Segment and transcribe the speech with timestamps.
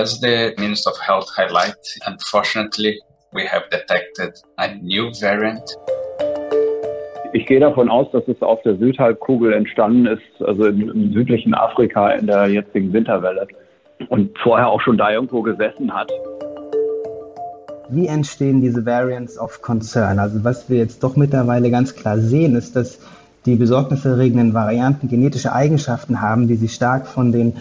[0.00, 2.98] As the Minister of Health highlights, unfortunately,
[3.34, 5.76] we have detected a new variant.
[7.34, 11.52] Ich gehe davon aus, dass es auf der Südhalbkugel entstanden ist, also im, im südlichen
[11.52, 13.46] Afrika in der jetzigen Winterwelle
[14.08, 16.10] und vorher auch schon da irgendwo gesessen hat.
[17.90, 20.18] Wie entstehen diese Variants of Concern?
[20.18, 23.00] Also was wir jetzt doch mittlerweile ganz klar sehen, ist, dass
[23.44, 27.52] die besorgniserregenden Varianten genetische Eigenschaften haben, die sich stark von den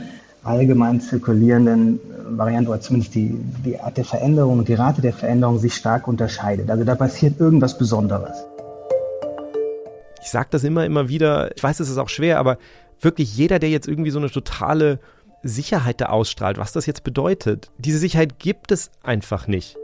[0.43, 5.59] allgemein zirkulierenden Varianten oder zumindest die, die Art der Veränderung und die Rate der Veränderung
[5.59, 6.69] sich stark unterscheidet.
[6.69, 8.37] Also da passiert irgendwas Besonderes.
[10.21, 11.55] Ich sage das immer, immer wieder.
[11.55, 12.57] Ich weiß, es ist auch schwer, aber
[13.01, 14.99] wirklich jeder, der jetzt irgendwie so eine totale
[15.43, 19.77] Sicherheit da ausstrahlt, was das jetzt bedeutet, diese Sicherheit gibt es einfach nicht.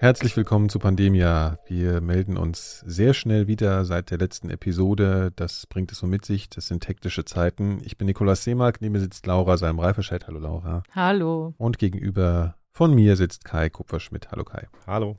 [0.00, 1.58] Herzlich willkommen zu Pandemia.
[1.66, 5.32] Wir melden uns sehr schnell wieder seit der letzten Episode.
[5.34, 6.48] Das bringt es so mit sich.
[6.48, 7.80] Das sind hektische Zeiten.
[7.82, 8.80] Ich bin Nikolaus Seemark.
[8.80, 10.28] Neben mir sitzt Laura Salm-Reiferscheid.
[10.28, 10.84] Hallo Laura.
[10.94, 11.52] Hallo.
[11.58, 14.30] Und gegenüber von mir sitzt Kai Kupferschmidt.
[14.30, 14.68] Hallo Kai.
[14.86, 15.16] Hallo.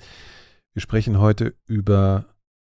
[0.71, 2.27] Wir sprechen heute über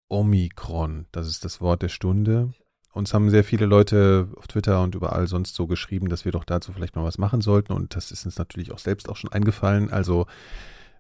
[0.09, 1.09] Omikron.
[1.13, 2.55] Das ist das Wort der Stunde.
[2.95, 6.45] Uns haben sehr viele Leute auf Twitter und überall sonst so geschrieben, dass wir doch
[6.45, 7.75] dazu vielleicht mal was machen sollten.
[7.75, 9.91] Und das ist uns natürlich auch selbst auch schon eingefallen.
[9.91, 10.25] Also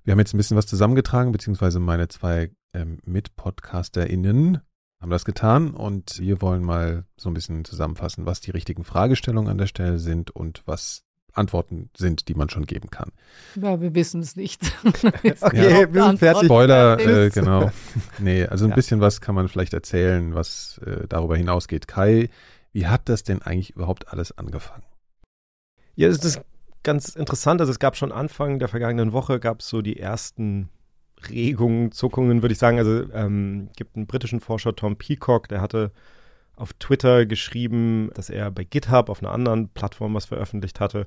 [0.04, 4.60] wir haben jetzt ein bisschen was zusammengetragen, beziehungsweise meine zwei ähm, MitpodcasterInnen
[5.00, 9.50] haben das getan und wir wollen mal so ein bisschen zusammenfassen, was die richtigen Fragestellungen
[9.50, 13.12] an der Stelle sind und was Antworten sind, die man schon geben kann.
[13.54, 14.60] Ja, wir wissen es nicht.
[14.84, 16.44] okay, ja, wir sind fertig.
[16.46, 17.70] Spoiler, äh, genau.
[18.18, 18.74] nee, also ein ja.
[18.74, 21.86] bisschen was kann man vielleicht erzählen, was äh, darüber hinausgeht.
[21.86, 22.28] Kai,
[22.72, 24.82] wie hat das denn eigentlich überhaupt alles angefangen?
[25.94, 26.40] Ja, das ist
[26.88, 27.60] ganz interessant.
[27.60, 30.70] Also es gab schon Anfang der vergangenen Woche gab es so die ersten
[31.28, 32.78] Regungen, Zuckungen, würde ich sagen.
[32.78, 35.92] Also ähm, gibt einen britischen Forscher, Tom Peacock, der hatte
[36.56, 41.04] auf Twitter geschrieben, dass er bei GitHub auf einer anderen Plattform was veröffentlicht hatte.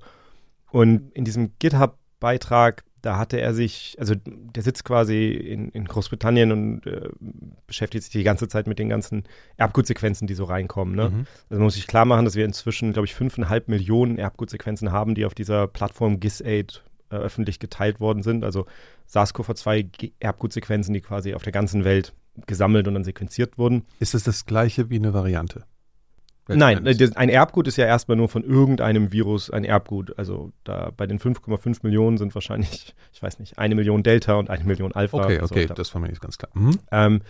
[0.70, 6.52] Und in diesem GitHub-Beitrag da hatte er sich, also der sitzt quasi in, in Großbritannien
[6.52, 7.10] und äh,
[7.68, 9.24] beschäftigt sich die ganze Zeit mit den ganzen
[9.58, 10.96] Erbgutsequenzen, die so reinkommen.
[10.96, 11.10] Ne?
[11.10, 11.26] Mhm.
[11.50, 15.16] Also man muss sich klar machen, dass wir inzwischen, glaube ich, fünfeinhalb Millionen Erbgutsequenzen haben,
[15.16, 18.44] die auf dieser Plattform GISAID äh, öffentlich geteilt worden sind.
[18.44, 18.66] Also
[19.10, 22.14] SARS-CoV-2 Erbgutsequenzen, die quasi auf der ganzen Welt
[22.46, 23.86] gesammelt und dann sequenziert wurden.
[24.00, 25.66] Ist das das gleiche wie eine Variante?
[26.48, 26.86] Nein,
[27.16, 30.18] ein Erbgut ist ja erstmal nur von irgendeinem Virus ein Erbgut.
[30.18, 34.50] Also da bei den 5,5 Millionen sind wahrscheinlich, ich weiß nicht, eine Million Delta und
[34.50, 35.18] eine Million Alpha.
[35.18, 35.74] Okay, okay, so.
[35.74, 36.52] das war mir nicht ganz klar.
[36.54, 36.80] Mhm.
[36.92, 37.22] Ähm,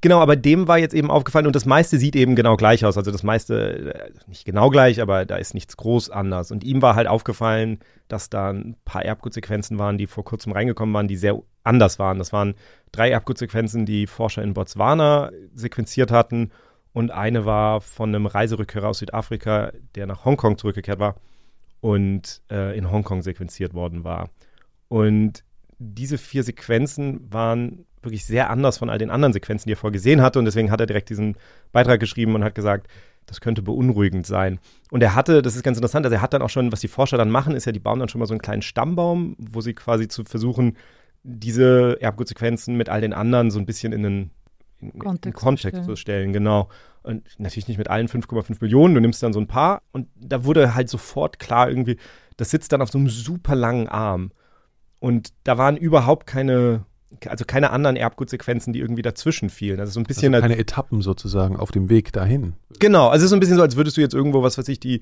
[0.00, 2.96] genau, aber dem war jetzt eben aufgefallen und das meiste sieht eben genau gleich aus.
[2.98, 6.50] Also das meiste, äh, nicht genau gleich, aber da ist nichts groß anders.
[6.50, 7.78] Und ihm war halt aufgefallen,
[8.08, 12.18] dass da ein paar Erbgutsequenzen waren, die vor kurzem reingekommen waren, die sehr anders waren.
[12.18, 12.54] Das waren
[12.90, 16.50] drei Erbgutsequenzen, die Forscher in Botswana sequenziert hatten
[16.92, 21.16] und eine war von einem Reiserückkehrer aus Südafrika, der nach Hongkong zurückgekehrt war
[21.80, 24.30] und äh, in Hongkong sequenziert worden war.
[24.88, 25.44] Und
[25.78, 29.92] diese vier Sequenzen waren wirklich sehr anders von all den anderen Sequenzen, die er vorher
[29.92, 30.38] gesehen hatte.
[30.38, 31.36] Und deswegen hat er direkt diesen
[31.72, 32.88] Beitrag geschrieben und hat gesagt,
[33.26, 34.58] das könnte beunruhigend sein.
[34.90, 36.88] Und er hatte, das ist ganz interessant, also er hat dann auch schon, was die
[36.88, 39.60] Forscher dann machen, ist ja, die bauen dann schon mal so einen kleinen Stammbaum, wo
[39.60, 40.76] sie quasi zu versuchen,
[41.22, 44.30] diese Erbgutsequenzen mit all den anderen so ein bisschen in einen
[44.80, 45.84] in, Kontext, in Kontext stellen.
[45.84, 46.68] zu stellen, genau.
[47.02, 50.44] Und natürlich nicht mit allen 5,5 Millionen, du nimmst dann so ein paar und da
[50.44, 51.96] wurde halt sofort klar irgendwie,
[52.36, 54.32] das sitzt dann auf so einem super langen Arm.
[54.98, 56.84] Und da waren überhaupt keine,
[57.26, 59.80] also keine anderen Erbgutsequenzen, die irgendwie dazwischen fielen.
[59.80, 60.34] Also so ein bisschen.
[60.34, 62.52] Also keine Etappen sozusagen auf dem Weg dahin.
[62.78, 64.68] Genau, also es ist so ein bisschen so, als würdest du jetzt irgendwo, was weiß
[64.68, 65.00] ich, die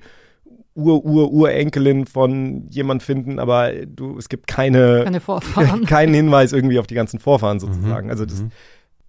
[0.75, 5.85] Ur-Ur-Urenkelin von jemand finden, aber du, es gibt keine, keine Vorfahren.
[5.85, 8.07] keinen Hinweis irgendwie auf die ganzen Vorfahren sozusagen.
[8.07, 8.11] Mhm.
[8.11, 8.51] Also das, mhm.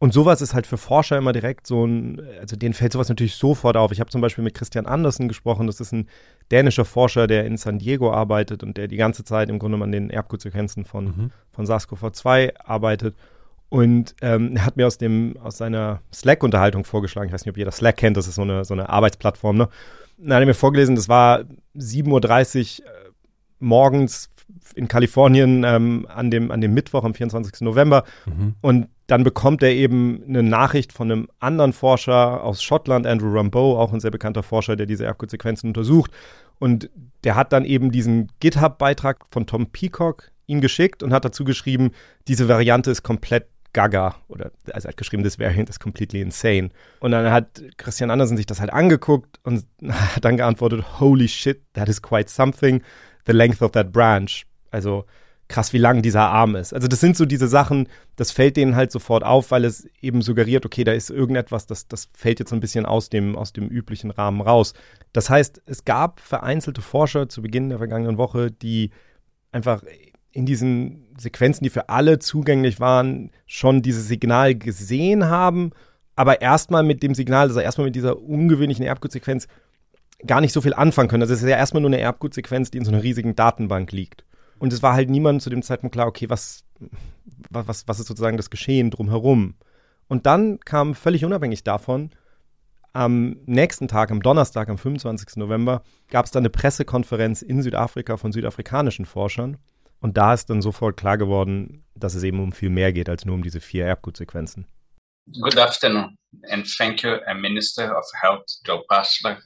[0.03, 3.35] Und sowas ist halt für Forscher immer direkt so ein, also denen fällt sowas natürlich
[3.35, 3.93] sofort auf.
[3.93, 6.09] Ich habe zum Beispiel mit Christian Andersen gesprochen, das ist ein
[6.51, 9.93] dänischer Forscher, der in San Diego arbeitet und der die ganze Zeit im Grunde an
[9.93, 11.31] den Erbgutsequenzen von, mhm.
[11.53, 13.15] von SARS-CoV-2 arbeitet.
[13.69, 17.59] Und ähm, er hat mir aus dem, aus seiner Slack-Unterhaltung vorgeschlagen, ich weiß nicht, ob
[17.59, 19.69] jeder Slack kennt, das ist so eine, so eine Arbeitsplattform, ne?
[20.17, 21.41] Dann hat er mir vorgelesen, das war
[21.77, 22.91] 7.30 Uhr äh,
[23.59, 24.31] morgens
[24.75, 27.61] in Kalifornien ähm, an, dem, an dem Mittwoch, am 24.
[27.61, 28.05] November.
[28.27, 28.55] Mhm.
[28.61, 33.77] Und dann bekommt er eben eine Nachricht von einem anderen Forscher aus Schottland, Andrew Rambeau,
[33.77, 36.13] auch ein sehr bekannter Forscher, der diese Erbgutsequenzen untersucht.
[36.61, 36.91] Und
[37.25, 41.91] der hat dann eben diesen GitHub-Beitrag von Tom Peacock ihm geschickt und hat dazu geschrieben,
[42.29, 44.15] diese Variante ist komplett gaga.
[44.29, 46.71] Oder also hat geschrieben, this variant is completely insane.
[47.01, 51.61] Und dann hat Christian Andersen sich das halt angeguckt und hat dann geantwortet, holy shit,
[51.73, 52.81] that is quite something.
[53.27, 54.47] The length of that branch.
[54.71, 55.05] Also
[55.51, 56.73] krass, wie lang dieser Arm ist.
[56.73, 60.23] Also das sind so diese Sachen, das fällt denen halt sofort auf, weil es eben
[60.23, 63.69] suggeriert, okay, da ist irgendetwas, das, das fällt jetzt ein bisschen aus dem, aus dem
[63.69, 64.73] üblichen Rahmen raus.
[65.13, 68.91] Das heißt, es gab vereinzelte Forscher zu Beginn der vergangenen Woche, die
[69.53, 69.83] einfach
[70.33, 75.73] in diesen Sequenzen, die für alle zugänglich waren, schon dieses Signal gesehen haben,
[76.15, 79.49] aber erstmal mit dem Signal, also erstmal mit dieser ungewöhnlichen Erbgutsequenz
[80.27, 81.23] gar nicht so viel anfangen können.
[81.23, 84.25] Also es ist ja erstmal nur eine Erbgutsequenz, die in so einer riesigen Datenbank liegt.
[84.61, 86.65] Und es war halt niemandem zu dem Zeitpunkt klar, okay, was,
[87.49, 89.55] was, was ist sozusagen das Geschehen drumherum?
[90.07, 92.11] Und dann kam völlig unabhängig davon,
[92.93, 95.37] am nächsten Tag, am Donnerstag, am 25.
[95.37, 99.57] November, gab es dann eine Pressekonferenz in Südafrika von südafrikanischen Forschern.
[100.01, 103.25] Und da ist dann sofort klar geworden, dass es eben um viel mehr geht als
[103.25, 104.67] nur um diese vier Erbgutsequenzen.
[105.41, 106.17] Good afternoon,
[106.51, 109.39] and thank you, uh, Minister of Health Joe Pashler,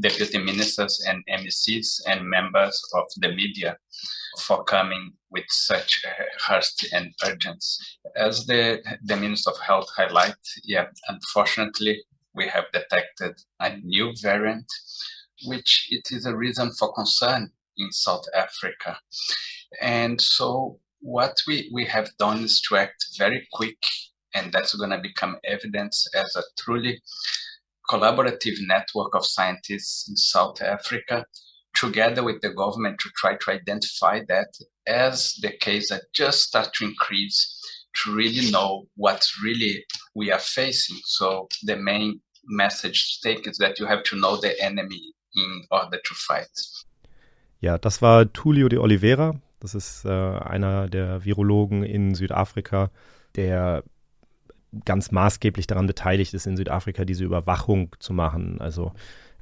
[0.00, 3.76] Deputy Ministers and MECs and members of the media
[4.40, 6.02] for coming with such
[6.48, 7.84] haste and urgency.
[8.16, 10.34] As the, the Minister of Health highlight,
[10.64, 12.02] yeah, unfortunately,
[12.34, 14.66] we have detected a new variant,
[15.44, 18.98] which it is a reason for concern in South Africa.
[19.80, 23.78] And so what we, we have done is to act very quick,
[24.34, 27.02] and that's going to become evidence as a truly
[27.92, 31.26] collaborative network of scientists in South Africa
[31.74, 34.48] together with the government to try to identify that
[34.86, 37.38] as the case that just start to increase
[37.94, 39.84] to really know what really
[40.14, 40.98] we are facing.
[41.04, 45.02] So the main message to take is that you have to know the enemy
[45.34, 46.50] in order to fight.
[47.60, 49.40] Ja, das war Tulio de Oliveira.
[49.60, 52.90] Das ist äh, einer der Virologen in Südafrika,
[53.36, 53.84] der
[54.84, 58.60] ganz maßgeblich daran beteiligt ist, in Südafrika diese Überwachung zu machen.
[58.60, 58.92] Also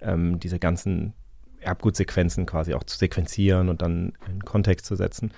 [0.00, 1.14] ähm, diese ganzen
[1.60, 5.32] Erbgutsequenzen quasi auch zu sequenzieren und dann in Kontext zu setzen.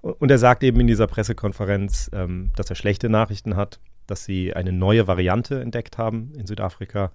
[0.00, 4.54] Und er sagt eben in dieser Pressekonferenz, ähm, dass er schlechte Nachrichten hat, dass sie
[4.54, 7.10] eine neue Variante entdeckt haben in Südafrika,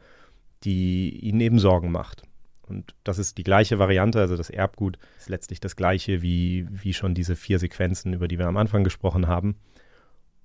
[0.63, 2.23] die ihnen eben Sorgen macht.
[2.67, 6.93] Und das ist die gleiche Variante, also das Erbgut ist letztlich das gleiche wie, wie
[6.93, 9.55] schon diese vier Sequenzen, über die wir am Anfang gesprochen haben.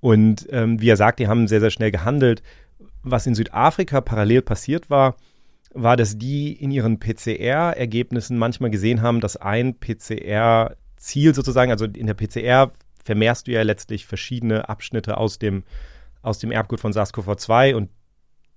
[0.00, 2.42] Und ähm, wie er sagt, die haben sehr, sehr schnell gehandelt.
[3.02, 5.16] Was in Südafrika parallel passiert war,
[5.72, 12.06] war, dass die in ihren PCR-Ergebnissen manchmal gesehen haben, dass ein PCR-Ziel sozusagen, also in
[12.06, 12.72] der PCR
[13.04, 15.64] vermehrst du ja letztlich verschiedene Abschnitte aus dem,
[16.22, 17.90] aus dem Erbgut von SARS-CoV-2 und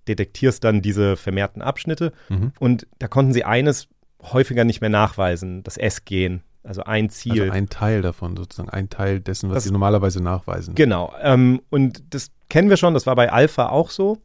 [0.07, 2.13] detektierst dann diese vermehrten Abschnitte.
[2.29, 2.51] Mhm.
[2.59, 3.87] Und da konnten sie eines
[4.21, 6.41] häufiger nicht mehr nachweisen, das S-Gen.
[6.69, 7.41] Also ein Ziel.
[7.41, 10.75] Also ein Teil davon, sozusagen ein Teil dessen, was das, sie normalerweise nachweisen.
[10.75, 11.11] Genau.
[11.19, 14.19] Ähm, und das kennen wir schon, das war bei Alpha auch so.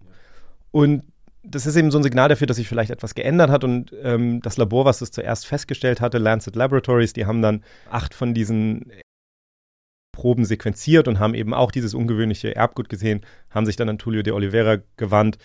[0.70, 1.04] Und
[1.42, 3.64] das ist eben so ein Signal dafür, dass sich vielleicht etwas geändert hat.
[3.64, 8.12] Und ähm, das Labor, was das zuerst festgestellt hatte, Lancet Laboratories, die haben dann acht
[8.12, 8.92] von diesen
[10.12, 14.22] Proben sequenziert und haben eben auch dieses ungewöhnliche Erbgut gesehen, haben sich dann an Tulio
[14.22, 15.38] de Oliveira gewandt.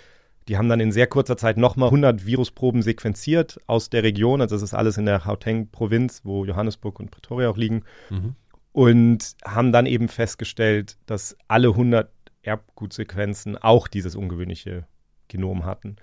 [0.49, 4.41] Die haben dann in sehr kurzer Zeit nochmal 100 Virusproben sequenziert aus der Region.
[4.41, 7.83] Also das ist alles in der Gauteng-Provinz, wo Johannesburg und Pretoria auch liegen.
[8.09, 8.35] Mhm.
[8.71, 12.11] Und haben dann eben festgestellt, dass alle 100
[12.41, 14.87] Erbgutsequenzen auch dieses ungewöhnliche
[15.27, 15.97] Genom hatten.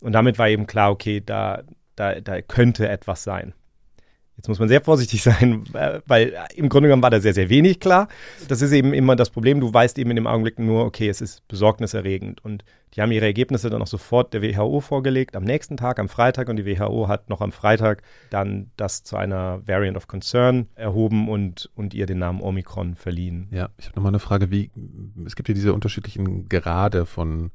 [0.00, 1.62] Und damit war eben klar, okay, da,
[1.94, 3.52] da, da könnte etwas sein.
[4.40, 5.64] Jetzt muss man sehr vorsichtig sein,
[6.06, 8.08] weil im Grunde genommen war da sehr, sehr wenig klar.
[8.48, 9.60] Das ist eben immer das Problem.
[9.60, 12.42] Du weißt eben in dem Augenblick nur, okay, es ist besorgniserregend.
[12.42, 12.64] Und
[12.94, 16.48] die haben ihre Ergebnisse dann auch sofort der WHO vorgelegt, am nächsten Tag, am Freitag.
[16.48, 21.28] Und die WHO hat noch am Freitag dann das zu einer Variant of Concern erhoben
[21.28, 23.48] und, und ihr den Namen Omikron verliehen.
[23.50, 24.70] Ja, ich habe nochmal eine Frage, wie,
[25.26, 27.50] es gibt ja diese unterschiedlichen Grade von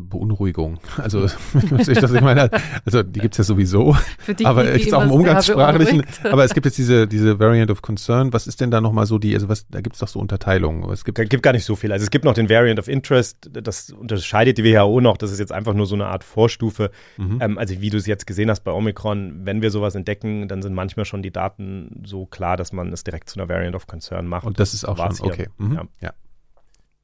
[0.00, 0.78] Beunruhigung.
[1.04, 2.50] Also, das ich meine,
[2.86, 3.94] also die gibt es ja sowieso,
[4.38, 7.82] die, aber es gibt auch im Umgangssprachlichen, aber es gibt jetzt diese, diese Variant of
[7.82, 8.32] Concern.
[8.32, 10.90] Was ist denn da nochmal so die, also was, da gibt es doch so Unterteilungen.
[10.90, 11.92] Es gibt, da gibt gar nicht so viel.
[11.92, 15.40] Also es gibt noch den Variant of Interest, das unterscheidet die WHO noch, das ist
[15.40, 16.90] jetzt einfach nur so eine Art Vorstufe.
[17.18, 17.38] Mhm.
[17.40, 20.62] Ähm, also wie du es jetzt gesehen hast bei Omikron, wenn wir sowas entdecken, dann
[20.62, 23.86] sind manchmal schon die Daten so klar, dass man es direkt zu einer Variant of
[23.86, 24.46] Concern macht.
[24.46, 25.48] Und das ist auch schon, okay.
[25.58, 25.74] Mhm.
[25.74, 25.84] Ja.
[26.00, 26.12] ja.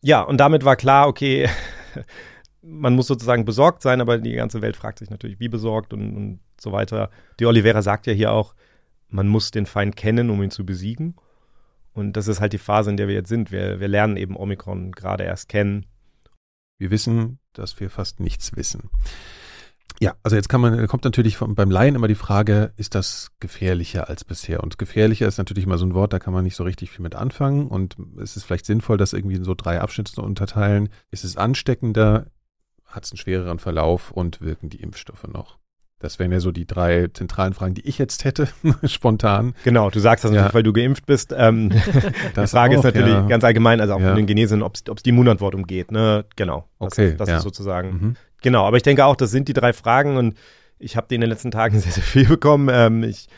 [0.03, 1.49] Ja, und damit war klar, okay,
[2.63, 6.17] man muss sozusagen besorgt sein, aber die ganze Welt fragt sich natürlich, wie besorgt und,
[6.17, 7.11] und so weiter.
[7.39, 8.55] Die Oliveira sagt ja hier auch,
[9.09, 11.17] man muss den Feind kennen, um ihn zu besiegen.
[11.93, 13.51] Und das ist halt die Phase, in der wir jetzt sind.
[13.51, 15.87] Wir, wir lernen eben Omikron gerade erst kennen.
[16.79, 18.91] Wir wissen, dass wir fast nichts wissen.
[19.99, 23.33] Ja, also jetzt kann man, kommt natürlich vom, beim Laien immer die Frage, ist das
[23.41, 24.63] gefährlicher als bisher?
[24.63, 27.03] Und gefährlicher ist natürlich immer so ein Wort, da kann man nicht so richtig viel
[27.03, 27.67] mit anfangen.
[27.67, 30.89] Und es ist vielleicht sinnvoll, das irgendwie in so drei Abschnitte zu unterteilen.
[31.11, 32.27] Ist es ansteckender?
[32.91, 35.59] Hat es einen schwereren Verlauf und wirken die Impfstoffe noch.
[35.99, 38.49] Das wären ja so die drei zentralen Fragen, die ich jetzt hätte,
[38.85, 39.55] spontan.
[39.65, 40.37] Genau, du sagst das Ja.
[40.37, 41.35] natürlich, weil du geimpft bist.
[41.37, 41.79] Ähm, die
[42.35, 43.27] Das Frage auch, ist natürlich ja.
[43.27, 44.09] ganz allgemein, also auch Ja.
[44.09, 45.93] von den Genesen, ob es die Immunantwort umgeht.
[45.93, 46.25] Ne?
[46.37, 46.67] Genau.
[46.79, 47.37] Das, Okay, Das ja.
[47.37, 47.89] ist sozusagen.
[47.91, 48.17] Mhm.
[48.43, 50.37] Genau, aber ich denke auch, das sind die drei Fragen und
[50.79, 52.71] ich habe die in den letzten Tagen sehr, sehr viel bekommen.
[52.73, 53.29] Ähm, ich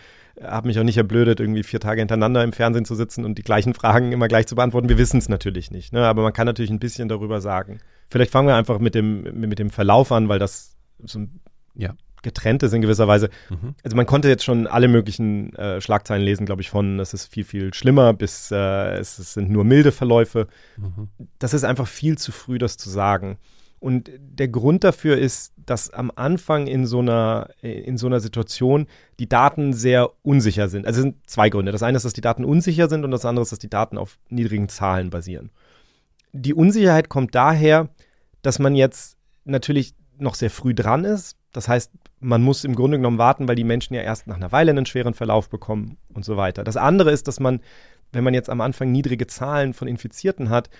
[0.40, 3.42] habe mich auch nicht erblödet, irgendwie vier Tage hintereinander im Fernsehen zu sitzen und die
[3.42, 4.88] gleichen Fragen immer gleich zu beantworten.
[4.88, 6.06] Wir wissen es natürlich nicht, ne?
[6.06, 7.80] aber man kann natürlich ein bisschen darüber sagen.
[8.10, 11.40] Vielleicht fangen wir einfach mit dem, mit dem Verlauf an, weil das so ein
[11.74, 11.94] Ja.
[12.22, 13.30] getrennt ist in gewisser Weise.
[13.50, 13.74] Mhm.
[13.82, 17.26] Also man konnte jetzt schon alle möglichen äh, Schlagzeilen lesen, glaube ich, von es ist
[17.26, 20.46] viel, viel schlimmer bis äh, es, es sind nur milde Verläufe.
[20.76, 21.08] Mhm.
[21.38, 23.38] Das ist einfach viel zu früh, das zu sagen.
[23.80, 28.86] Und der Grund dafür ist, dass am Anfang in so einer, in so einer Situation
[29.18, 30.86] die Daten sehr unsicher sind.
[30.86, 31.72] Also es sind zwei Gründe.
[31.72, 33.98] Das eine ist, dass die Daten unsicher sind und das andere ist, dass die Daten
[33.98, 35.50] auf niedrigen Zahlen basieren.
[36.32, 37.88] Die Unsicherheit kommt daher,
[38.42, 41.36] dass man jetzt natürlich noch sehr früh dran ist.
[41.52, 44.52] Das heißt, man muss im Grunde genommen warten, weil die Menschen ja erst nach einer
[44.52, 46.64] Weile einen schweren Verlauf bekommen und so weiter.
[46.64, 47.60] Das andere ist, dass man,
[48.12, 50.70] wenn man jetzt am Anfang niedrige Zahlen von Infizierten hat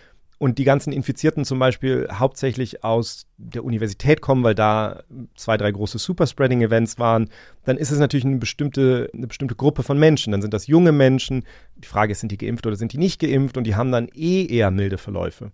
[0.43, 5.05] und die ganzen Infizierten zum Beispiel hauptsächlich aus der Universität kommen, weil da
[5.37, 7.29] zwei, drei große Superspreading-Events waren,
[7.65, 10.33] dann ist es natürlich eine bestimmte, eine bestimmte Gruppe von Menschen.
[10.33, 11.45] Dann sind das junge Menschen.
[11.77, 13.57] Die Frage ist, sind die geimpft oder sind die nicht geimpft?
[13.57, 15.53] Und die haben dann eh eher milde Verläufe.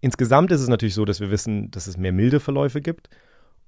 [0.00, 3.10] Insgesamt ist es natürlich so, dass wir wissen, dass es mehr milde Verläufe gibt.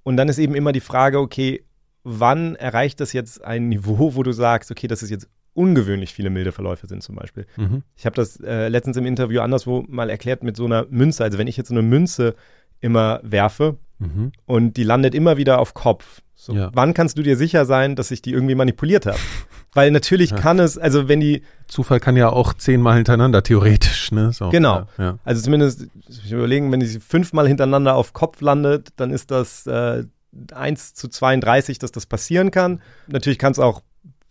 [0.04, 1.66] Und dann ist eben immer die Frage, okay,
[2.02, 6.30] wann erreicht das jetzt ein Niveau, wo du sagst, okay, das ist jetzt ungewöhnlich viele
[6.30, 7.46] milde Verläufe sind zum Beispiel.
[7.56, 7.82] Mhm.
[7.96, 11.24] Ich habe das äh, letztens im Interview anderswo mal erklärt mit so einer Münze.
[11.24, 12.34] Also wenn ich jetzt so eine Münze
[12.80, 14.32] immer werfe Mhm.
[14.44, 16.70] und die landet immer wieder auf Kopf, so, Ja.
[16.74, 19.16] wann kannst du dir sicher sein, dass ich die irgendwie manipuliert habe?
[19.72, 20.36] Weil natürlich Ja.
[20.36, 24.32] kann es, also wenn die, Zufall kann ja auch zehnmal hintereinander, theoretisch, ne?
[24.32, 24.86] So, Genau.
[24.98, 29.66] Ja, also zumindest, ich überlegen, wenn die fünfmal hintereinander auf Kopf landet, dann ist das
[29.66, 30.04] äh,
[30.52, 32.82] 1 zu 32, dass das passieren kann.
[33.06, 33.80] Natürlich kann es auch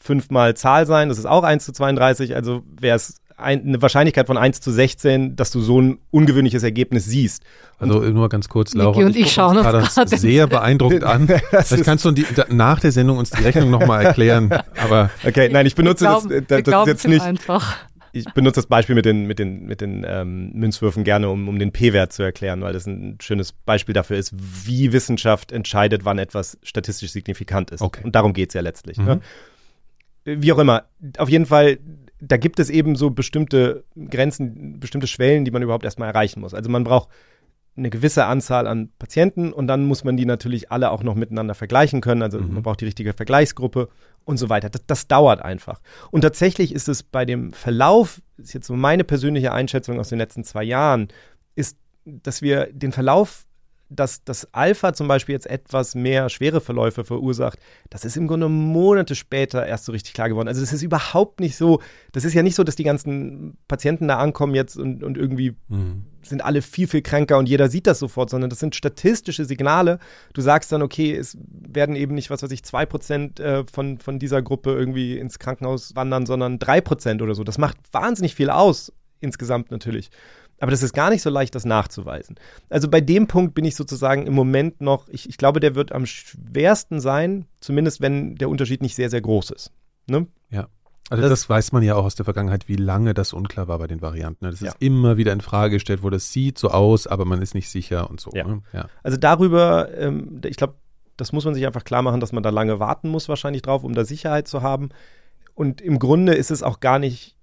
[0.05, 4.27] fünfmal Zahl sein, das ist auch 1 zu 32, also wäre es ein, eine Wahrscheinlichkeit
[4.27, 7.43] von 1 zu 16, dass du so ein ungewöhnliches Ergebnis siehst.
[7.77, 9.00] Also nur ganz kurz, Niki Laura.
[9.00, 11.27] und ich gucken schauen uns gerade sehr beeindruckend an.
[11.51, 14.51] Das Vielleicht kannst du die, da, nach der Sendung uns die Rechnung nochmal erklären.
[14.77, 17.75] Aber Okay, nein, ich benutze wir glauben, das, wir das, das glauben jetzt nicht, einfach.
[18.13, 21.59] ich benutze das Beispiel mit den, mit den, mit den ähm, Münzwürfen gerne, um, um
[21.59, 26.19] den P-Wert zu erklären, weil das ein schönes Beispiel dafür ist, wie Wissenschaft entscheidet, wann
[26.19, 27.81] etwas statistisch signifikant ist.
[27.81, 28.01] Okay.
[28.03, 28.97] Und darum geht es ja letztlich.
[28.97, 29.05] Mhm.
[29.05, 29.21] Ne?
[30.25, 30.86] Wie auch immer,
[31.17, 31.77] auf jeden Fall,
[32.20, 36.53] da gibt es eben so bestimmte Grenzen, bestimmte Schwellen, die man überhaupt erstmal erreichen muss.
[36.53, 37.10] Also man braucht
[37.77, 41.53] eine gewisse Anzahl an Patienten und dann muss man die natürlich alle auch noch miteinander
[41.55, 42.22] vergleichen können.
[42.22, 42.53] Also Mhm.
[42.53, 43.89] man braucht die richtige Vergleichsgruppe
[44.24, 44.70] und so weiter.
[44.70, 45.82] Das, das dauert einfach.
[46.10, 50.20] Und tatsächlich ist es bei dem Verlauf, ist jetzt so meine persönliche Einschätzung aus den
[50.20, 51.10] letzten zwei Jahren,
[51.55, 53.46] ist, dass wir den Verlauf,
[53.89, 58.49] dass das Alpha zum Beispiel jetzt etwas mehr schwere Verläufe verursacht, das ist im Grunde
[58.49, 60.47] Monate später erst so richtig klar geworden.
[60.47, 64.07] Also das ist überhaupt nicht so, das ist ja nicht so, dass die ganzen Patienten
[64.07, 66.05] da ankommen jetzt und, und irgendwie mhm.
[66.23, 69.99] sind alle viel, viel kränker und jeder sieht das sofort, sondern das sind statistische Signale.
[70.33, 74.17] Du sagst dann, okay, es werden eben nicht, was weiß ich, 2% äh, von, von
[74.17, 77.43] dieser Gruppe irgendwie ins Krankenhaus wandern, sondern 3% oder so.
[77.43, 80.09] Das macht wahnsinnig viel aus, insgesamt natürlich.
[80.59, 82.35] Aber das ist gar nicht so leicht, das nachzuweisen.
[82.69, 85.91] Also bei dem Punkt bin ich sozusagen im Moment noch, ich, ich glaube, der wird
[85.91, 89.71] am schwersten sein, zumindest wenn der Unterschied nicht sehr, sehr groß ist.
[90.07, 90.27] Ne?
[91.12, 93.77] Also Das- das, weiß man ja auch aus der Vergangenheit, wie lange das unklar war
[93.77, 94.43] bei den Varianten.
[94.45, 94.50] ne?
[94.50, 94.69] Das Ja.
[94.69, 97.69] ist immer wieder in Frage gestellt, wo das sieht so aus, aber man ist nicht
[97.69, 98.31] sicher und so.
[98.33, 98.47] Ja.
[98.47, 98.63] Ne?
[98.74, 98.88] ja.
[99.03, 100.74] Also darüber, ähm, ich glaube,
[101.15, 103.83] das muss man sich einfach klar machen, dass man da lange warten muss wahrscheinlich drauf,
[103.83, 104.89] um da Sicherheit zu haben.
[105.53, 107.38] Und im Grunde ist es auch gar nicht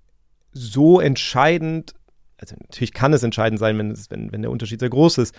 [0.53, 1.95] so entscheidend,
[2.43, 5.35] also natürlich kann es entscheidend sein, wenn, es, wenn, wenn der Unterschied sehr groß ist,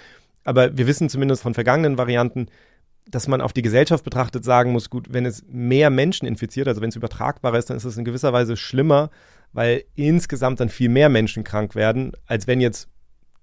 [0.46, 2.48] aber wir wissen zumindest von vergangenen Varianten,
[3.06, 6.82] dass man auf die Gesellschaft betrachtet sagen muss, gut, wenn es mehr Menschen infiziert, also
[6.82, 9.10] wenn es übertragbarer ist, dann ist es in gewisser Weise schlimmer,
[9.52, 12.88] weil insgesamt dann viel mehr Menschen krank werden, als wenn jetzt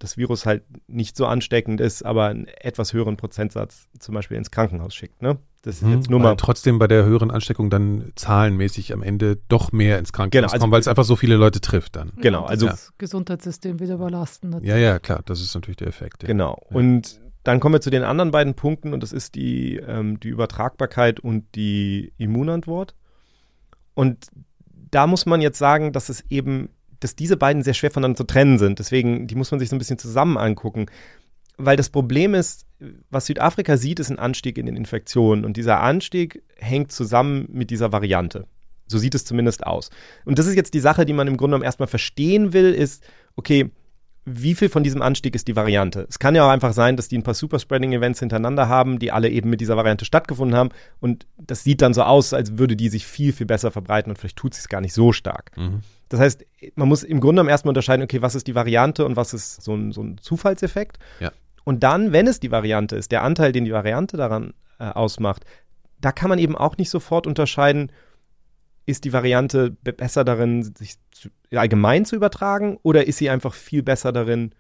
[0.01, 4.51] das Virus halt nicht so ansteckend ist, aber einen etwas höheren Prozentsatz zum Beispiel ins
[4.51, 5.23] Krankenhaus schickt.
[5.23, 5.39] Ne?
[5.63, 6.37] Das ist jetzt nur mal.
[6.37, 10.63] trotzdem bei der höheren Ansteckung dann zahlenmäßig am Ende doch mehr ins Krankenhaus Genau, also-
[10.63, 12.13] kommen, weil es einfach so viele Leute trifft dann.
[12.17, 14.57] Genau, also das Gesundheitssystem wieder überlasten.
[14.65, 16.23] Ja, ja, klar, das ist natürlich der Effekt.
[16.23, 16.29] Ja.
[16.29, 16.59] Genau.
[16.71, 16.77] Ja.
[16.77, 20.29] Und dann kommen wir zu den anderen beiden Punkten und das ist die, ähm, die
[20.29, 22.95] Übertragbarkeit und die Immunantwort.
[23.93, 24.29] Und
[24.91, 28.25] da muss man jetzt sagen, dass es eben, dass diese beiden sehr schwer voneinander zu
[28.25, 28.79] trennen sind.
[28.79, 30.87] Deswegen, die muss man sich so ein bisschen zusammen angucken.
[31.57, 32.67] Weil das Problem ist,
[33.11, 35.45] was Südafrika sieht, ist ein Anstieg in den Infektionen.
[35.45, 38.47] Und dieser Anstieg hängt zusammen mit dieser Variante.
[38.87, 39.91] So sieht es zumindest aus.
[40.25, 43.05] Und das ist jetzt die Sache, die man im Grunde genommen erstmal verstehen will, ist,
[43.37, 43.71] okay,
[44.25, 46.07] wie viel von diesem Anstieg ist die Variante?
[46.09, 49.31] Es kann ja auch einfach sein, dass die ein paar Superspreading-Events hintereinander haben, die alle
[49.31, 50.71] eben mit dieser Variante stattgefunden haben.
[51.01, 54.19] Und das sieht dann so aus, als würde die sich viel, viel besser verbreiten und
[54.19, 55.53] vielleicht tut sie es gar nicht so stark.
[55.57, 55.81] Mhm.
[56.11, 59.17] Das heißt, man muss im Grunde genommen erstmal unterscheiden, okay, was ist die Variante und
[59.17, 60.99] was ist so ein, so ein Zufallseffekt.
[61.21, 61.33] Ja.
[61.65, 65.45] Und dann, wenn es die Variante ist, der Anteil, den die Variante daran äh, ausmacht,
[66.01, 67.93] da kann man eben auch nicht sofort unterscheiden,
[68.87, 70.97] ist die Variante besser darin, sich
[71.53, 74.55] allgemein zu übertragen oder ist sie einfach viel besser darin,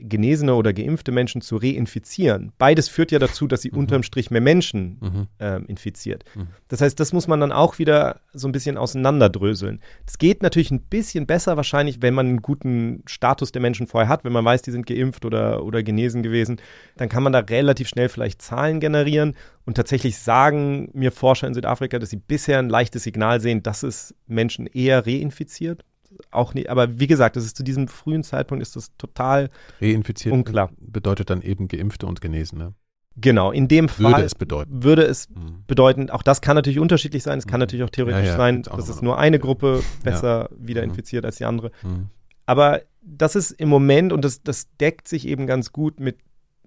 [0.00, 2.52] genesene oder geimpfte Menschen zu reinfizieren.
[2.58, 3.78] Beides führt ja dazu, dass sie mhm.
[3.78, 5.26] unterm Strich mehr Menschen mhm.
[5.38, 6.24] ähm, infiziert.
[6.34, 6.48] Mhm.
[6.68, 9.80] Das heißt, das muss man dann auch wieder so ein bisschen auseinanderdröseln.
[10.06, 14.08] Es geht natürlich ein bisschen besser wahrscheinlich, wenn man einen guten Status der Menschen vorher
[14.08, 16.60] hat, wenn man weiß, die sind geimpft oder, oder genesen gewesen,
[16.96, 19.34] dann kann man da relativ schnell vielleicht Zahlen generieren
[19.64, 23.82] und tatsächlich sagen mir Forscher in Südafrika, dass sie bisher ein leichtes Signal sehen, dass
[23.82, 25.84] es Menschen eher reinfiziert
[26.30, 30.32] auch nicht, aber wie gesagt, das ist zu diesem frühen Zeitpunkt ist das total Reinfiziert
[30.32, 30.70] unklar.
[30.78, 32.74] Bedeutet dann eben Geimpfte und Genesene.
[33.18, 34.82] Genau, in dem Fall würde es bedeuten.
[34.82, 35.64] Würde es mhm.
[35.66, 37.38] bedeuten, auch das kann natürlich unterschiedlich sein.
[37.38, 37.62] Es kann mhm.
[37.62, 40.56] natürlich auch theoretisch ja, ja, sein, dass es nur eine Gruppe besser ja.
[40.58, 40.90] wieder mhm.
[40.90, 41.70] infiziert als die andere.
[41.82, 42.10] Mhm.
[42.44, 46.18] Aber das ist im Moment, und das, das deckt sich eben ganz gut mit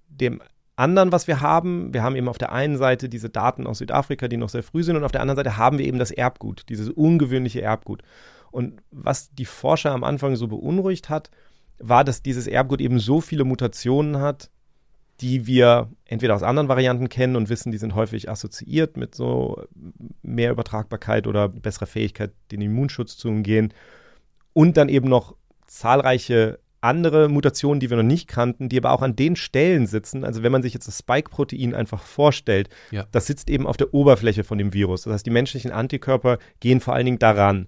[0.08, 0.42] dem
[0.76, 1.94] anderen, was wir haben.
[1.94, 4.82] Wir haben eben auf der einen Seite diese Daten aus Südafrika, die noch sehr früh
[4.82, 8.02] sind, und auf der anderen Seite haben wir eben das Erbgut, dieses ungewöhnliche Erbgut.
[8.52, 11.30] Und was die Forscher am Anfang so beunruhigt hat,
[11.80, 14.50] war, dass dieses Erbgut eben so viele Mutationen hat,
[15.22, 19.64] die wir entweder aus anderen Varianten kennen und wissen, die sind häufig assoziiert mit so
[20.22, 23.74] mehr Übertragbarkeit oder besserer Fähigkeit, den Immunschutz zu umgehen.
[24.54, 25.36] Und dann eben noch
[25.68, 30.24] zahlreiche andere Mutationen, die wir noch nicht kannten, die aber auch an den Stellen sitzen.
[30.24, 33.06] Also wenn man sich jetzt das Spike-Protein einfach vorstellt, ja.
[33.12, 35.04] das sitzt eben auf der Oberfläche von dem Virus.
[35.04, 37.68] Das heißt, die menschlichen Antikörper gehen vor allen Dingen daran.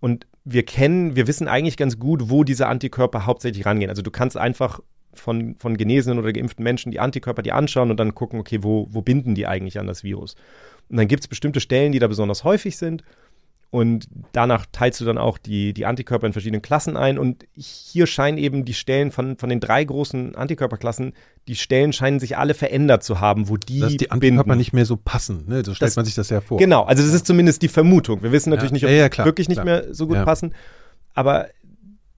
[0.00, 3.90] Und wir kennen, wir wissen eigentlich ganz gut, wo diese Antikörper hauptsächlich rangehen.
[3.90, 4.80] Also du kannst einfach
[5.12, 8.86] von, von genesenen oder geimpften Menschen die Antikörper dir anschauen und dann gucken, okay, wo,
[8.90, 10.36] wo binden die eigentlich an das Virus?
[10.88, 13.02] Und dann gibt es bestimmte Stellen, die da besonders häufig sind.
[13.70, 17.18] Und danach teilst du dann auch die, die Antikörper in verschiedenen Klassen ein.
[17.18, 21.12] Und hier scheinen eben die Stellen von, von den drei großen Antikörperklassen,
[21.48, 23.80] die Stellen scheinen sich alle verändert zu haben, wo die.
[23.80, 24.58] Dass die Antikörper binden.
[24.58, 25.62] nicht mehr so passen, ne?
[25.64, 26.58] So stellt das, man sich das ja vor.
[26.58, 28.22] Genau, also das ist zumindest die Vermutung.
[28.22, 28.74] Wir wissen natürlich ja.
[28.74, 30.54] nicht, ob ja, ja, wirklich nicht mehr so gut passen.
[31.14, 31.48] Aber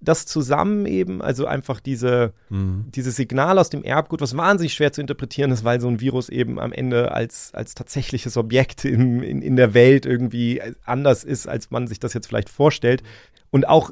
[0.00, 2.86] das zusammen eben, also einfach diese, mhm.
[2.94, 6.28] dieses Signal aus dem Erbgut, was wahnsinnig schwer zu interpretieren ist, weil so ein Virus
[6.28, 11.46] eben am Ende als, als tatsächliches Objekt in, in, in der Welt irgendwie anders ist,
[11.46, 13.02] als man sich das jetzt vielleicht vorstellt.
[13.50, 13.90] Und auch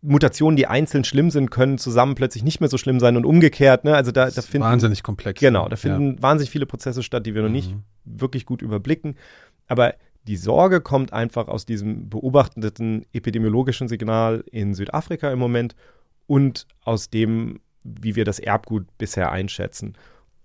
[0.00, 3.84] Mutationen, die einzeln schlimm sind, können zusammen plötzlich nicht mehr so schlimm sein und umgekehrt.
[3.84, 3.94] Ne?
[3.94, 5.40] Also da, da finden wahnsinnig komplex.
[5.40, 6.22] Genau, da finden ja.
[6.22, 7.54] wahnsinnig viele Prozesse statt, die wir noch mhm.
[7.54, 9.16] nicht wirklich gut überblicken.
[9.66, 9.94] Aber
[10.26, 15.74] die Sorge kommt einfach aus diesem beobachteten epidemiologischen Signal in Südafrika im Moment
[16.26, 19.96] und aus dem, wie wir das Erbgut bisher einschätzen.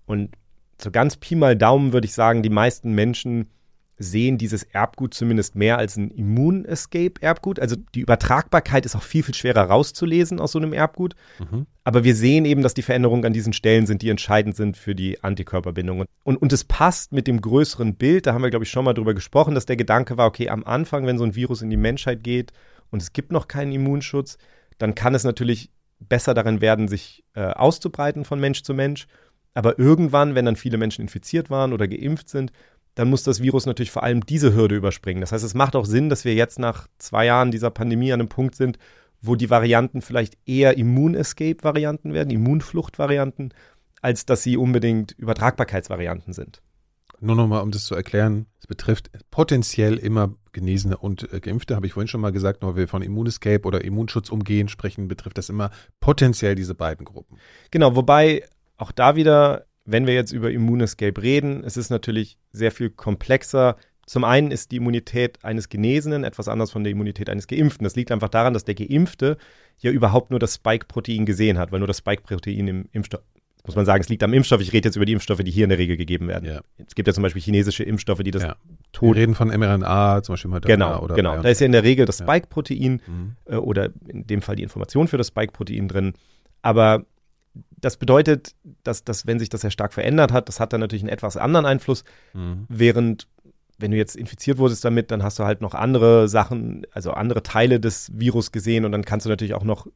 [0.06, 0.36] Und
[0.82, 3.48] so ganz Pi mal Daumen würde ich sagen, die meisten Menschen
[3.97, 7.60] sehen dieses Erbgut zumindest mehr als ein Immun-Escape-Erbgut.
[7.60, 11.15] Also die Übertragbarkeit ist auch viel, viel schwerer rauszulesen aus so einem Erbgut.
[11.39, 11.65] Mhm.
[11.83, 14.93] Aber wir sehen eben, dass die Veränderungen an diesen Stellen sind, die entscheidend sind für
[14.93, 16.05] die Antikörperbindung.
[16.23, 18.93] Und, und es passt mit dem größeren Bild, da haben wir, glaube ich, schon mal
[18.93, 21.77] drüber gesprochen, dass der Gedanke war, okay, am Anfang, wenn so ein Virus in die
[21.77, 22.51] Menschheit geht
[22.91, 24.38] und es gibt noch keinen Immunschutz,
[24.77, 29.07] dann kann es natürlich besser darin werden, sich äh, auszubreiten von Mensch zu Mensch.
[29.55, 32.51] Aber irgendwann, wenn dann viele Menschen infiziert waren oder geimpft sind,
[32.97, 35.21] dann muss das Virus natürlich vor allem diese Hürde überspringen.
[35.21, 38.19] Das heißt, es macht auch Sinn, dass wir jetzt nach zwei Jahren dieser Pandemie an
[38.19, 38.79] einem Punkt sind,
[39.21, 43.49] wo die Varianten vielleicht eher Immun-Escape-Varianten werden, Immunflucht-Varianten,
[44.01, 46.63] als dass sie unbedingt Übertragbarkeitsvarianten sind.
[47.19, 51.86] Nur nochmal, um das zu erklären, es betrifft potenziell immer Genesene und äh, Geimpfte, habe
[51.86, 55.49] ich vorhin schon mal gesagt, nur wir von Immunescape oder Immunschutz umgehen sprechen, betrifft das
[55.49, 57.38] immer potenziell diese beiden Gruppen.
[57.69, 58.43] Genau, wobei
[58.77, 63.78] auch da wieder wenn wir jetzt über Immunescape reden, es ist natürlich sehr viel komplexer.
[64.06, 67.86] Zum einen ist die Immunität eines Genesenen etwas anders von der Immunität eines Geimpften.
[67.86, 69.38] Das liegt einfach daran, dass der Geimpfte
[69.80, 73.21] ja überhaupt nur das Spike-Protein gesehen hat, weil nur das Spike-Protein im Impfstoff,
[73.65, 74.60] muss man sagen, es liegt am Impfstoff.
[74.60, 76.50] Ich rede jetzt über die Impfstoffe, die hier in der Regel gegeben werden.
[76.50, 76.62] Ja.
[76.86, 78.56] Es gibt ja zum Beispiel chinesische Impfstoffe, die das ja.
[78.91, 79.15] tot.
[79.15, 81.84] Wir reden von mRNA, zum Beispiel Moderna genau, oder Genau, da ist ja in der
[81.84, 83.36] Regel das Spike-Protein mhm.
[83.45, 86.13] äh, oder in dem Fall die Information für das Spike-Protein drin.
[86.62, 87.06] Aber
[87.78, 91.04] das bedeutet, dass, dass, wenn sich das sehr stark verändert hat, das hat dann natürlich
[91.04, 92.65] einen etwas anderen Einfluss, mhm.
[92.70, 93.28] während
[93.80, 97.43] wenn du jetzt infiziert wurdest damit, dann hast du halt noch andere Sachen, also andere
[97.43, 99.88] Teile des Virus gesehen und dann kannst du natürlich auch noch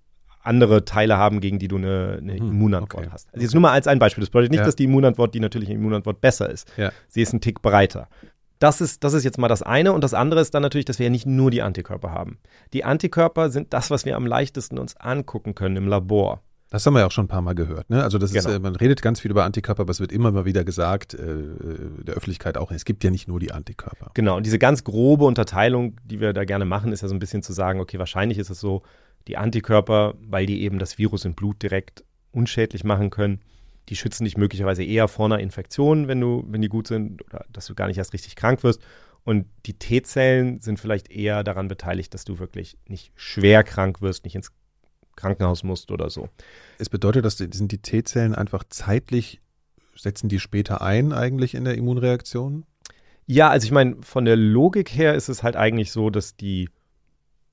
[0.44, 3.14] andere Teile haben, gegen die du eine, eine mhm, Immunantwort okay.
[3.14, 3.34] hast.
[3.34, 4.22] Also jetzt nur mal als ein Beispiel.
[4.22, 4.66] Das bedeutet nicht, ja.
[4.66, 6.72] dass die Immunantwort, die natürliche Immunantwort besser ist.
[6.78, 6.92] Ja.
[7.08, 8.08] Sie ist ein Tick breiter.
[8.60, 9.94] Das ist, das ist jetzt mal das eine.
[9.94, 12.40] Und das andere ist dann natürlich, dass wir ja nicht nur die Antikörper haben.
[12.74, 16.42] Die Antikörper sind das, was wir am leichtesten uns angucken können im Labor.
[16.72, 17.90] Das haben wir ja auch schon ein paar Mal gehört.
[17.90, 18.02] Ne?
[18.02, 18.50] Also das Genau.
[18.50, 21.14] ist, äh, man redet ganz viel über Antikörper, aber es wird immer mal wieder gesagt,
[21.14, 24.12] äh, der Öffentlichkeit auch, es gibt ja nicht nur die Antikörper.
[24.14, 27.20] Genau, und diese ganz grobe Unterteilung, die wir da gerne machen, ist ja so ein
[27.20, 28.84] bisschen zu sagen, okay, wahrscheinlich ist es so,
[29.28, 33.42] die Antikörper, weil die eben das Virus im Blut direkt unschädlich machen können,
[33.90, 37.46] die schützen dich möglicherweise eher vor einer Infektion, wenn du, wenn die gut sind, oder
[37.52, 38.82] dass du gar nicht erst richtig krank wirst.
[39.24, 44.24] Und die T-Zellen sind vielleicht eher daran beteiligt, dass du wirklich nicht schwer krank wirst,
[44.24, 44.52] nicht ins
[45.22, 46.30] Krankenhaus musst oder so.
[46.78, 49.40] Es bedeutet, dass die, sind die T-Zellen einfach zeitlich,
[49.96, 52.66] setzen die später ein eigentlich in der Immunreaktion?
[53.28, 56.70] Ja, also ich meine, von der Logik her ist es halt eigentlich so, dass die,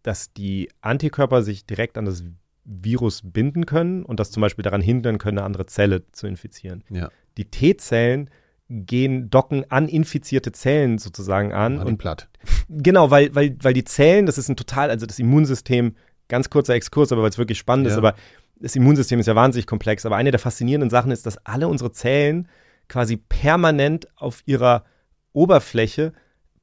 [0.03, 2.25] dass die Antikörper sich direkt an das
[2.65, 6.85] Virus binden können und das zum Beispiel daran hindern können, eine andere Zelle zu infizieren.
[6.91, 7.11] Ja.
[7.37, 8.31] Die T-Zellen
[8.69, 11.77] gehen, docken an infizierte Zellen sozusagen an.
[11.77, 12.29] Machen Und platt.
[12.69, 15.95] genau, weil, weil, weil die Zellen, das ist ein total, also das Immunsystem,
[16.29, 17.99] ganz kurzer Exkurs, aber weil es wirklich spannend ist, Ja.
[17.99, 18.15] aber
[18.61, 20.05] das Immunsystem ist ja wahnsinnig komplex.
[20.07, 22.49] Aber eine der faszinierenden Sachen ist, dass alle unsere Zellen
[22.89, 24.85] quasi permanent auf ihrer
[25.33, 26.13] Oberfläche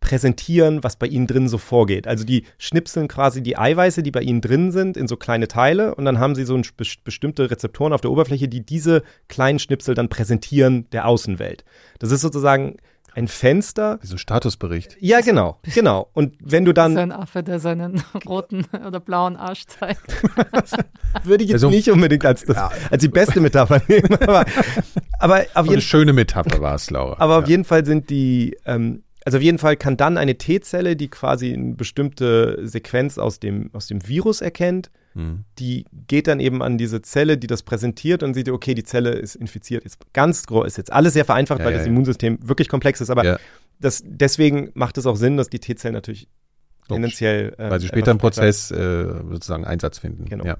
[0.01, 2.08] präsentieren, was bei ihnen drin so vorgeht.
[2.08, 5.95] Also die schnipseln quasi die Eiweiße, die bei ihnen drin sind, in so kleine Teile
[5.95, 9.58] und dann haben sie so ein, bes- bestimmte Rezeptoren auf der Oberfläche, die diese kleinen
[9.58, 11.63] Schnipsel dann präsentieren der Außenwelt.
[11.99, 12.78] Das ist sozusagen
[13.15, 13.97] ein Fenster.
[14.01, 14.97] Wie so ein Statusbericht.
[14.99, 16.10] Ja, genau, genau.
[16.13, 20.01] Und wenn du Das ist dann, ein Affe, der seinen roten oder blauen Arsch zeigt.
[21.23, 22.58] würde ich jetzt Also- nicht unbedingt als, das,
[22.91, 24.45] als die beste Metapher nehmen, aber,
[25.19, 27.15] aber auf jeden eine schöne Metapher war es, Laura.
[27.19, 27.51] Aber auf ja.
[27.51, 31.54] jeden Fall sind die, ähm, also auf jeden Fall kann dann eine T-Zelle, die quasi
[31.54, 35.45] eine bestimmte Sequenz aus dem, aus dem Virus erkennt, Hm.
[35.60, 39.12] die geht dann eben an diese Zelle, die das präsentiert und sieht, okay, die Zelle
[39.12, 39.86] ist infiziert.
[39.86, 41.88] Ist ganz groß, ist jetzt alles sehr vereinfacht, Ja, weil ja, das.
[41.88, 43.39] Immunsystem wirklich komplex ist, aber
[43.80, 46.28] das, deswegen macht es auch Sinn, dass die T-Zellen natürlich
[46.89, 46.95] Logisch.
[46.95, 47.56] tendenziell.
[47.58, 50.25] äh, Weil sie später im Prozess äh, sozusagen Einsatz finden.
[50.25, 50.56] Genau.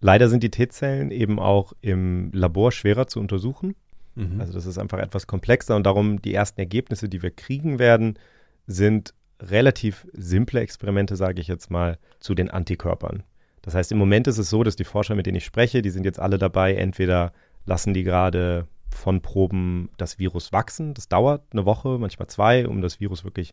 [0.00, 3.74] Leider sind die T-Zellen eben auch im Labor schwerer zu untersuchen.
[4.14, 4.40] Mhm.
[4.40, 8.18] Also das ist einfach etwas komplexer und darum die ersten Ergebnisse, die wir kriegen werden,
[8.66, 13.22] sind relativ simple Experimente, sage ich jetzt mal, zu den Antikörpern.
[13.68, 15.90] Das heißt, im Moment ist es so, dass die Forscher, mit denen ich spreche, die
[15.90, 17.34] sind jetzt alle dabei, entweder
[17.66, 22.80] lassen die gerade von Proben das Virus wachsen, das dauert eine Woche, manchmal zwei, um
[22.80, 23.52] das Virus wirklich,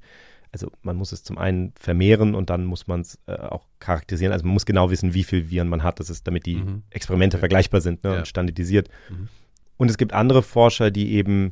[0.54, 4.32] also man muss es zum einen vermehren und dann muss man es äh, auch charakterisieren,
[4.32, 6.84] also man muss genau wissen, wie viel Viren man hat, das ist, damit die Mhm.
[6.92, 8.18] Experimente vergleichbar sind ne, Ja.
[8.20, 8.88] und standardisiert.
[9.10, 9.28] Mhm.
[9.76, 11.52] Und es gibt andere Forscher, die eben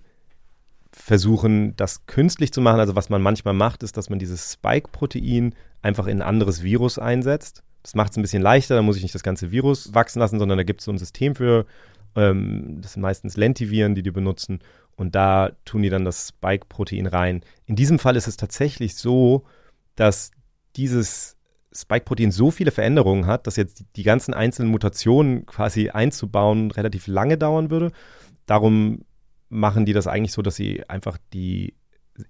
[0.93, 2.79] versuchen, das künstlich zu machen.
[2.79, 6.97] Also was man manchmal macht, ist, dass man dieses Spike-Protein einfach in ein anderes Virus
[6.97, 7.63] einsetzt.
[7.83, 10.39] Das macht es ein bisschen leichter, da muss ich nicht das ganze Virus wachsen lassen,
[10.39, 11.65] sondern da gibt es so ein System für,
[12.15, 14.59] ähm, das sind meistens Lentiviren, die die benutzen.
[14.95, 17.41] Und da tun die dann das Spike-Protein rein.
[17.65, 19.43] In diesem Fall ist es tatsächlich so,
[19.95, 20.31] dass
[20.75, 21.35] dieses
[21.73, 27.37] Spike-Protein so viele Veränderungen hat, dass jetzt die, ganzen einzelnen Mutationen quasi einzubauen relativ lange
[27.37, 27.91] dauern würde.
[28.45, 29.03] Darum
[29.49, 31.75] machen die das eigentlich so, dass sie einfach die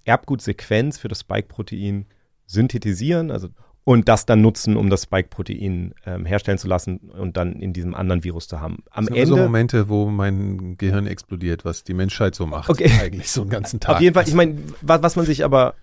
[0.04, 2.06] Erbgutsequenz für das Spike-Protein
[2.46, 3.48] synthetisieren, also
[3.84, 7.94] und das dann nutzen, um das Spike-Protein ähm, herstellen zu lassen und dann in diesem
[7.94, 8.82] anderen Virus zu haben.
[8.90, 12.70] Am Das sind Ende so Momente, wo mein Gehirn explodiert, was die Menschheit so macht.
[12.70, 12.90] Okay.
[13.02, 13.96] Eigentlich so einen ganzen Tag.
[13.96, 15.74] Auf jeden Fall, ich meine, was, was man sich aber,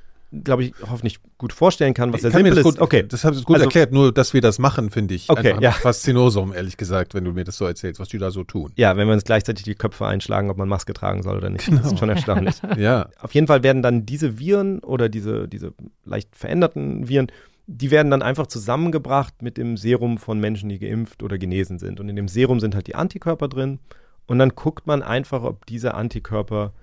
[0.43, 2.63] glaube ich, hoffentlich gut vorstellen kann, was sehr simpel das ist.
[2.63, 5.29] gut, okay, das hast du gut Also- erklärt, nur dass wir das machen, finde ich
[5.29, 5.71] Okay, ja.
[5.71, 8.71] faszinosum, ehrlich gesagt, wenn du mir das so erzählst, was die da so tun.
[8.77, 11.69] ja, wenn wir uns gleichzeitig die Köpfe einschlagen, ob man Maske tragen soll oder nicht.
[11.71, 12.55] Das ist schon erstaunlich.
[12.77, 15.73] Ja, Auf jeden Fall werden dann diese Viren oder diese, diese
[16.05, 17.27] leicht veränderten Viren,
[17.67, 21.99] die werden dann einfach zusammengebracht mit dem Serum von Menschen, die geimpft oder genesen sind.
[21.99, 23.79] Und in dem Serum sind halt die Antikörper drin.
[24.27, 26.73] Und dann guckt man einfach, ob diese Antikörper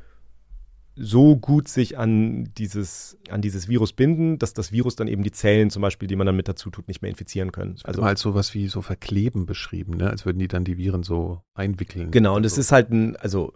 [1.00, 5.30] so gut sich an dieses, an dieses Virus binden, dass das Virus dann eben die
[5.30, 7.76] Zellen zum Beispiel, die man dann mit dazu tut, nicht mehr infizieren können.
[7.84, 10.10] also mal als sowas wie so Verkleben beschrieben, ne?
[10.10, 12.10] als würden die dann die Viren so einwickeln.
[12.10, 13.52] Genau, und es Also, ist halt ein, also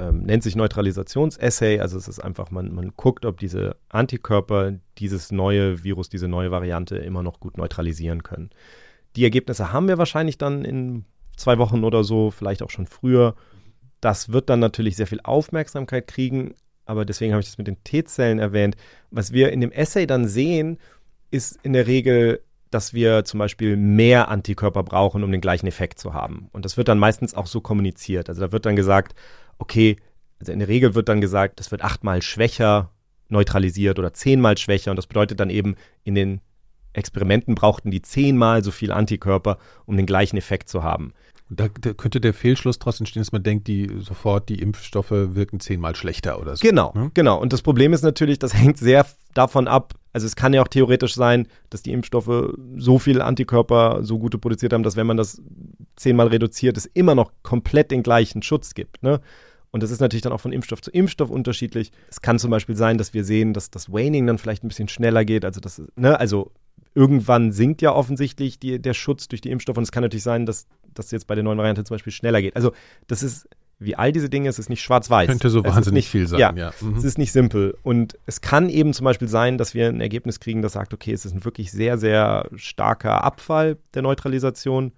[0.00, 5.30] ähm, nennt sich Neutralisationsassay, also es ist einfach, man, man guckt, ob diese Antikörper dieses
[5.30, 8.50] neue Virus, diese neue Variante immer noch gut neutralisieren können.
[9.16, 11.04] Die Ergebnisse haben wir wahrscheinlich dann in
[11.36, 13.34] zwei Wochen oder so, vielleicht auch schon früher.
[14.00, 16.54] Das wird dann natürlich sehr viel Aufmerksamkeit kriegen,
[16.86, 18.76] aber deswegen habe ich das mit den T-Zellen erwähnt.
[19.10, 20.78] Was wir in dem Essay dann sehen,
[21.30, 25.98] ist in der Regel, dass wir zum Beispiel mehr Antikörper brauchen, um den gleichen Effekt
[25.98, 26.48] zu haben.
[26.52, 28.28] Und das wird dann meistens auch so kommuniziert.
[28.28, 29.14] Also da wird dann gesagt,
[29.58, 29.96] okay,
[30.38, 32.90] also in der Regel wird dann gesagt, das wird achtmal schwächer
[33.28, 34.90] neutralisiert oder zehnmal schwächer.
[34.90, 36.40] Und das bedeutet dann eben, in den
[36.92, 41.12] Experimenten brauchten die zehnmal so viel Antikörper, um den gleichen Effekt zu haben.
[41.48, 45.58] Da, da könnte der Fehlschluss daraus entstehen, dass man denkt, die sofort die Impfstoffe wirken
[45.58, 46.66] zehnmal schlechter oder so.
[46.66, 47.10] Genau, ne?
[47.12, 47.40] genau.
[47.40, 49.04] Und das Problem ist natürlich, das hängt sehr
[49.34, 49.94] davon ab.
[50.12, 54.38] Also es kann ja auch theoretisch sein, dass die Impfstoffe so viel Antikörper, so gute
[54.38, 55.40] produziert haben, dass wenn man das
[55.96, 59.02] zehnmal reduziert, es immer noch komplett den gleichen Schutz gibt.
[59.02, 59.20] Ne?
[59.70, 61.92] Und das ist natürlich dann auch von Impfstoff zu Impfstoff unterschiedlich.
[62.08, 64.88] Es kann zum Beispiel sein, dass wir sehen, dass das Waning dann vielleicht ein bisschen
[64.88, 65.44] schneller geht.
[65.44, 66.50] Also, das, ne, also
[66.94, 69.76] irgendwann sinkt ja offensichtlich die, der Schutz durch die Impfstoffe.
[69.76, 72.42] Und es kann natürlich sein, dass das jetzt bei der neuen Variante zum Beispiel schneller
[72.42, 72.56] geht.
[72.56, 72.72] Also,
[73.06, 73.48] das ist
[73.80, 75.26] wie all diese Dinge, es ist nicht schwarz-weiß.
[75.26, 76.38] Könnte so es wahnsinnig nicht, viel sein.
[76.38, 76.72] Ja, ja.
[76.80, 76.96] Mhm.
[76.96, 77.76] es ist nicht simpel.
[77.82, 81.12] Und es kann eben zum Beispiel sein, dass wir ein Ergebnis kriegen, das sagt, okay,
[81.12, 84.92] es ist ein wirklich sehr, sehr starker Abfall der Neutralisation.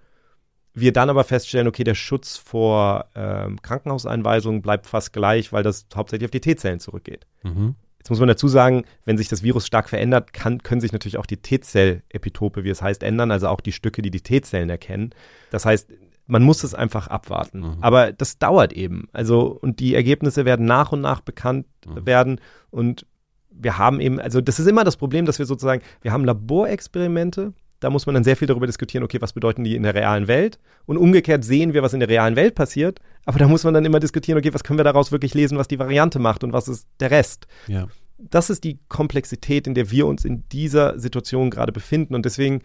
[0.73, 5.85] Wir dann aber feststellen, okay, der Schutz vor ähm, Krankenhauseinweisungen bleibt fast gleich, weil das
[5.95, 7.25] hauptsächlich auf die T-Zellen zurückgeht.
[7.43, 7.75] Mhm.
[7.99, 11.17] Jetzt muss man dazu sagen, wenn sich das Virus stark verändert, kann, können sich natürlich
[11.17, 15.11] auch die T-Zell-Epitope, wie es heißt, ändern, also auch die Stücke, die die T-Zellen erkennen.
[15.51, 15.89] Das heißt,
[16.25, 17.59] man muss es einfach abwarten.
[17.59, 17.77] Mhm.
[17.81, 19.07] Aber das dauert eben.
[19.11, 22.05] Also, und die Ergebnisse werden nach und nach bekannt Mhm.
[22.05, 22.41] werden.
[22.71, 23.05] Und
[23.51, 27.53] wir haben eben, also das ist immer das Problem, dass wir sozusagen, wir haben Laborexperimente,
[27.79, 30.27] da muss man dann sehr viel darüber diskutieren, okay, was bedeuten die in der realen
[30.29, 30.57] Welt?
[30.85, 33.83] Und umgekehrt sehen wir, was in der realen Welt passiert, aber da muss man dann
[33.83, 36.67] immer diskutieren, okay, was können wir daraus wirklich lesen, was die Variante macht und was
[36.69, 37.47] ist der Rest?
[37.67, 37.87] Ja.
[38.17, 42.15] das ist die Komplexität, in der wir uns in dieser Situation gerade befinden.
[42.15, 42.61] Und deswegen,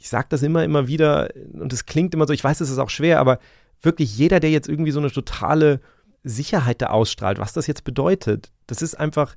[0.00, 2.78] ich sage das immer, immer wieder, und es klingt immer so, ich weiß, es ist
[2.78, 3.38] auch schwer, aber
[3.82, 5.80] wirklich jeder, der jetzt irgendwie so eine totale
[6.24, 9.36] Sicherheit da ausstrahlt, was das jetzt bedeutet, das ist einfach,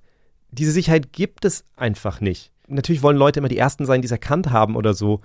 [0.52, 2.52] diese Sicherheit gibt es einfach nicht.
[2.68, 5.20] Natürlich wollen Leute immer die Ersten sein, die es erkannt haben oder so,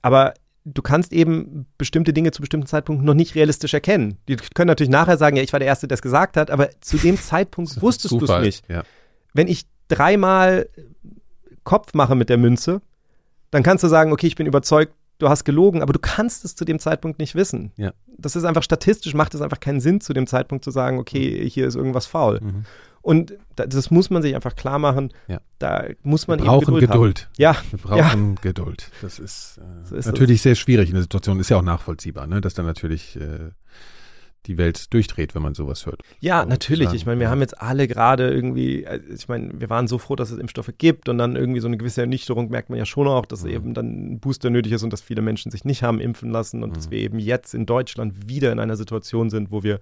[0.00, 0.32] aber
[0.64, 4.16] du kannst eben bestimmte Dinge zu bestimmten Zeitpunkten noch nicht realistisch erkennen.
[4.28, 6.70] Die können natürlich nachher sagen, ja, ich war der Erste, der es gesagt hat, aber
[6.80, 8.82] zu dem Zeitpunkt wusstest du es nicht Ja.
[9.34, 10.70] wenn ich dreimal
[11.64, 12.80] Kopf mache mit der Münze,
[13.54, 16.56] dann kannst du sagen, okay, ich bin überzeugt, du hast gelogen, aber du kannst es
[16.56, 17.72] zu dem Zeitpunkt nicht wissen.
[17.76, 17.92] Ja.
[18.18, 21.48] Das ist einfach statistisch, macht es einfach keinen Sinn, zu dem Zeitpunkt zu sagen, okay,
[21.48, 22.40] hier ist irgendwas faul.
[22.42, 22.64] Mhm.
[23.00, 25.12] Und da- das muss man sich einfach klar machen.
[25.28, 25.40] Ja.
[25.58, 26.90] Da muss man Wir brauchen eben Geduld.
[26.90, 27.20] Geduld.
[27.26, 27.34] Haben.
[27.36, 28.90] Ja, Wir brauchen Geduld.
[29.02, 31.38] Das ist, äh, So ist natürlich sehr schwierig in der Situation.
[31.38, 32.40] Ist ja auch nachvollziehbar, ne?
[32.40, 33.50] dass dann natürlich äh,
[34.46, 36.02] die Welt durchdreht, wenn man sowas hört.
[36.20, 36.92] Ja, So natürlich.
[36.92, 37.30] Ich meine, wir ja.
[37.30, 40.70] haben jetzt alle gerade irgendwie, also ich meine, wir waren so froh, dass es Impfstoffe
[40.78, 43.50] gibt und dann irgendwie so eine gewisse Ernüchterung merkt man ja schon auch, dass Mhm.
[43.50, 46.62] eben dann ein Booster nötig ist und dass viele Menschen sich nicht haben impfen lassen
[46.62, 46.90] und dass Mhm.
[46.92, 49.80] wir eben jetzt in Deutschland wieder in einer Situation sind, wo wir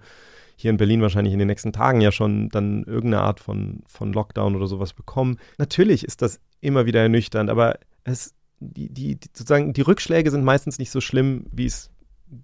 [0.55, 4.13] hier in Berlin wahrscheinlich in den nächsten Tagen ja schon dann irgendeine Art von, von
[4.13, 5.39] Lockdown oder sowas bekommen.
[5.57, 10.43] Natürlich ist das immer wieder ernüchternd, aber es, die, die, die, sozusagen, die Rückschläge sind
[10.45, 11.89] meistens nicht so schlimm, wie es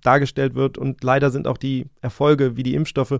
[0.02, 3.20] dargestellt wird und leider sind auch die Erfolge wie die Impfstoffe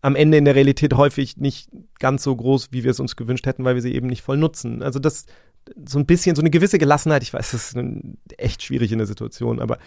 [0.00, 3.46] am Ende in der Realität häufig nicht ganz so groß, wie wir es uns gewünscht
[3.46, 4.82] hätten, weil wir sie eben nicht voll nutzen.
[4.82, 5.26] Also das
[5.86, 7.78] so ein bisschen, so eine gewisse Gelassenheit, ich weiß, das ist
[8.38, 9.78] echt schwierig in der Situation, aber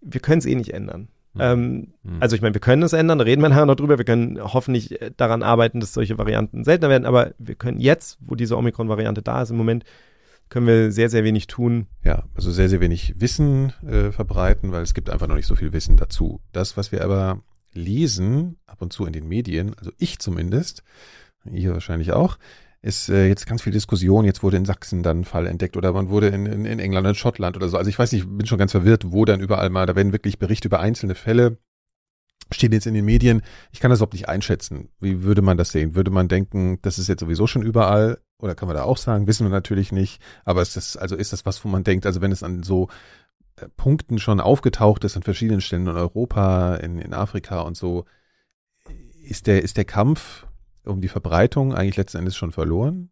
[0.00, 1.08] wir können es eh nicht ändern.
[1.34, 1.40] Mhm.
[1.40, 2.16] Ähm, Mhm.
[2.20, 4.40] also ich meine, wir können es ändern, da reden wir nachher noch drüber, wir können
[4.40, 8.56] hoffentlich äh, daran arbeiten, dass solche Varianten seltener werden, aber wir können jetzt, wo diese
[8.56, 9.84] Omikron-Variante da ist im Moment,
[10.50, 11.86] können wir sehr, sehr wenig tun.
[12.04, 15.56] Ja, also sehr, sehr wenig Wissen äh, verbreiten, weil es gibt einfach noch nicht so
[15.56, 16.40] viel Wissen dazu.
[16.52, 20.82] Das, was wir aber lesen, ab und zu in den Medien, also ich zumindest,
[21.44, 22.36] ihr wahrscheinlich auch,
[22.82, 24.24] ist äh, jetzt ganz viel Diskussion.
[24.24, 27.06] Jetzt wurde in Sachsen dann ein Fall entdeckt oder man wurde in, in, in England,
[27.06, 27.76] in Schottland oder so.
[27.76, 30.38] Also ich weiß nicht, bin schon ganz verwirrt, wo dann überall mal, da werden wirklich
[30.38, 31.58] Berichte über einzelne Fälle
[32.52, 33.42] steht jetzt in den Medien.
[33.70, 34.88] Ich kann das überhaupt nicht einschätzen.
[34.98, 35.94] Wie würde man das sehen?
[35.94, 38.18] Würde man denken, das ist jetzt sowieso schon überall?
[38.40, 39.26] Oder kann man da auch sagen?
[39.26, 40.20] Wissen wir natürlich nicht.
[40.44, 42.88] Aber ist das, also ist das was, wo man denkt, also wenn es an so
[43.56, 48.04] äh, Punkten schon aufgetaucht ist an verschiedenen Stellen in Europa, in, in Afrika und so,
[49.22, 50.46] ist der, ist der Kampf
[50.84, 53.10] um die Verbreitung eigentlich letzten Endes schon verloren?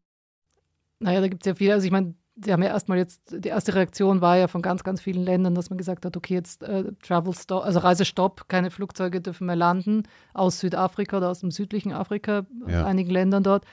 [1.01, 1.75] Naja, da gibt es ja viele.
[1.75, 4.85] Also ich meine, sie haben ja erstmal jetzt, die erste Reaktion war ja von ganz,
[4.85, 8.71] ganz vielen Ländern, dass man gesagt hat, okay, jetzt äh, Travel Stop, also Reisestopp, keine
[8.71, 12.85] Flugzeuge dürfen mehr landen aus Südafrika oder aus dem südlichen Afrika, Ja.
[12.87, 13.65] einigen Ländern dort.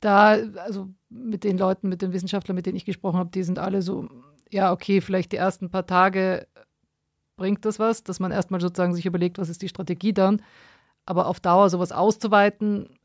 [0.00, 3.58] Da, also mit den Leuten, mit den Wissenschaftlern, mit denen ich gesprochen habe, die sind
[3.58, 4.08] alle so,
[4.50, 6.46] ja, okay, vielleicht die ersten paar Tage
[7.36, 10.42] bringt das was, dass man erstmal sozusagen sich überlegt, was ist die Strategie dann.
[11.06, 12.97] Aber auf Dauer sowas auszuweiten,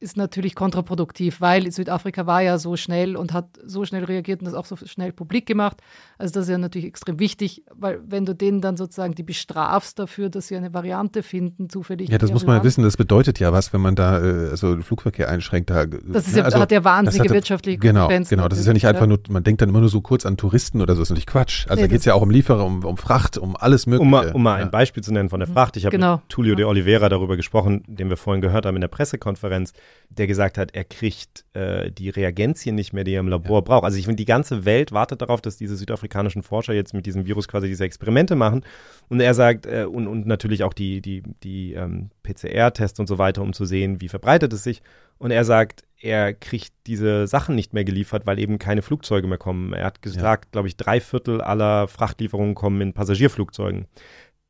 [0.00, 4.44] ist natürlich kontraproduktiv, weil Südafrika war ja so schnell und hat so schnell reagiert und
[4.46, 5.78] das auch so schnell publik gemacht.
[6.18, 9.98] Also das ist ja natürlich extrem wichtig, weil wenn du denen dann sozusagen die bestrafst
[9.98, 12.10] dafür, dass sie eine Variante finden, zufällig.
[12.10, 12.84] Ja, das muss man ja wissen.
[12.84, 15.70] Das bedeutet ja was, wenn man da äh, also den Flugverkehr einschränkt.
[15.70, 18.30] Da, Das ist ne, ja, also, hat ja wahnsinnige hatte- wirtschaftliche Genau, Konsequenzen.
[18.36, 18.48] genau.
[18.48, 20.80] Das ist ja nicht einfach nur, man denkt dann immer nur so kurz an Touristen
[20.80, 21.66] oder so, das ist natürlich Quatsch.
[21.68, 24.02] Also Nee, da geht es ja auch um Lieferer, um, um Fracht, um alles mögliche.
[24.02, 24.64] Um mal, um mal ja.
[24.64, 25.76] ein Beispiel zu nennen von der Fracht.
[25.76, 26.16] Ich habe Genau.
[26.18, 29.72] mit Tulio de Oliveira darüber gesprochen, den wir vorhin gehört haben in der Pressekonferenz,
[30.10, 33.84] der gesagt hat, er kriegt äh, die Reagenzien nicht mehr, die er im Labor braucht.
[33.84, 37.26] Also ich finde, die ganze Welt wartet darauf, dass diese südafrikanischen Forscher jetzt mit diesem
[37.26, 38.64] Virus quasi diese Experimente machen.
[39.08, 43.18] Und er sagt, äh, und, und natürlich auch die, die, die ähm, PCR-Tests und so
[43.18, 44.82] weiter, um zu sehen, wie verbreitet es sich.
[45.18, 49.38] Und er sagt, er kriegt diese Sachen nicht mehr geliefert, weil eben keine Flugzeuge mehr
[49.38, 49.72] kommen.
[49.72, 50.50] Er hat gesagt, ja.
[50.52, 53.86] glaube ich, drei Viertel aller Frachtlieferungen kommen in Passagierflugzeugen.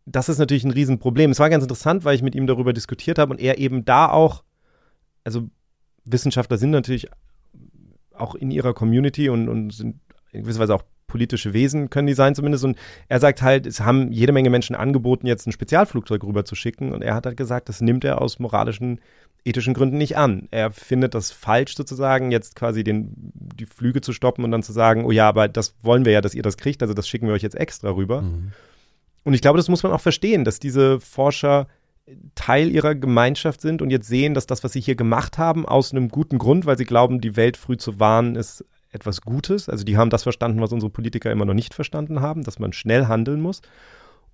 [0.05, 1.31] Das ist natürlich ein Riesenproblem.
[1.31, 4.09] Es war ganz interessant, weil ich mit ihm darüber diskutiert habe und er eben da
[4.11, 4.43] auch,
[5.29, 5.49] also
[6.05, 7.07] Wissenschaftler sind natürlich
[8.15, 10.01] auch in ihrer Community und, und sind
[10.33, 12.65] in gewisser Weise auch politische Wesen können die sein zumindest.
[12.65, 12.77] Und
[13.09, 16.93] er sagt halt, es haben jede Menge Menschen angeboten, jetzt ein Spezialflugzeug rüber zu schicken.
[16.93, 19.01] Und er hat halt gesagt, das nimmt er aus moralischen,
[19.45, 20.49] ethischen Gründen nicht an.
[20.51, 24.73] Er findet das falsch sozusagen, jetzt quasi den, die Flüge zu stoppen und dann zu
[24.73, 27.27] sagen, oh ja, aber das wollen wir ja, dass ihr das kriegt, also das schicken
[27.27, 28.23] wir euch jetzt extra rüber.
[28.23, 28.53] Mhm.
[29.25, 31.67] Und ich glaube, das muss man auch verstehen, dass diese Forscher
[32.35, 35.93] Teil ihrer Gemeinschaft sind und jetzt sehen, dass das, was sie hier gemacht haben, aus
[35.93, 39.69] einem guten Grund, weil sie glauben, die Welt früh zu warnen, ist etwas Gutes.
[39.69, 42.73] Also die haben das verstanden, was unsere Politiker immer noch nicht verstanden haben, dass man
[42.73, 43.61] schnell handeln muss.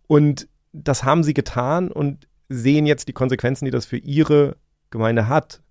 [0.07, 4.57] Und das haben sie getan und sehen jetzt die Konsequenzen, die das für ihre
[4.91, 5.63] Gemeinde hat.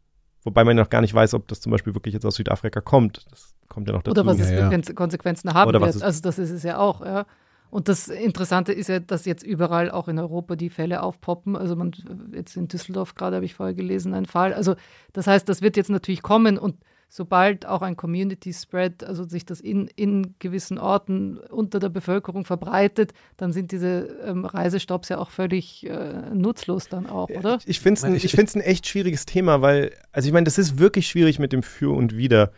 [0.43, 3.25] Wobei man noch gar nicht weiß, ob das zum Beispiel wirklich jetzt aus Südafrika kommt.
[3.31, 4.11] Das kommt ja noch dazu.
[4.11, 4.93] Oder was es für ja.
[4.93, 6.01] Konsequenzen haben Oder wird.
[6.01, 7.25] Also das ist es ja auch, ja.
[7.73, 11.55] Und das Interessante ist ja, dass jetzt überall auch in Europa die Fälle aufpoppen.
[11.55, 11.91] Also man,
[12.31, 14.53] jetzt in Düsseldorf gerade habe ich vorher gelesen, ein Fall.
[14.53, 14.75] Also
[15.11, 16.75] das heißt, das wird jetzt natürlich kommen und
[17.09, 22.45] sobald auch ein Community Spread, also sich das in, in gewissen Orten unter der Bevölkerung
[22.45, 27.57] verbreitet, dann sind diese ähm, Reisestopps ja auch völlig äh, nutzlos dann auch, oder?
[27.65, 30.77] Ich finde es ein, ich ein echt schwieriges Thema, weil, also ich meine, das ist
[30.77, 32.51] wirklich schwierig mit dem Für und Wider.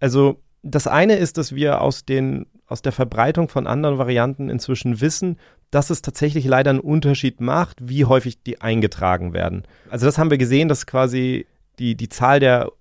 [0.00, 5.00] Also das eine ist, dass wir aus den aus der Verbreitung von anderen Varianten inzwischen
[5.00, 5.38] wissen,
[5.70, 9.62] dass es tatsächlich leider einen Unterschied macht, wie häufig die eingetragen werden.
[9.88, 11.46] Also das haben wir gesehen, dass quasi
[11.78, 12.72] die, die Zahl der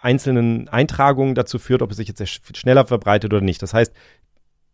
[0.00, 3.60] einzelnen Eintragungen dazu führt, ob es sich jetzt schneller verbreitet oder nicht.
[3.60, 3.92] Das heißt,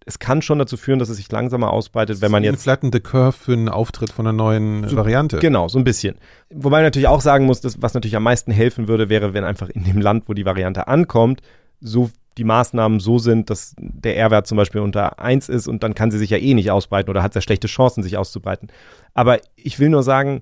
[0.05, 2.55] es kann schon dazu führen, dass es sich langsamer ausbreitet, wenn man jetzt.
[2.55, 5.39] Eine flattende Curve für einen Auftritt von einer neuen so, Variante.
[5.39, 6.17] Genau, so ein bisschen.
[6.51, 9.45] Wobei man natürlich auch sagen muss, dass, was natürlich am meisten helfen würde, wäre, wenn
[9.45, 11.41] einfach in dem Land, wo die Variante ankommt,
[11.81, 15.95] so die Maßnahmen so sind, dass der R-Wert zum Beispiel unter 1 ist und dann
[15.95, 18.69] kann sie sich ja eh nicht ausbreiten oder hat sehr schlechte Chancen, sich auszubreiten.
[19.15, 20.41] Aber ich will nur sagen,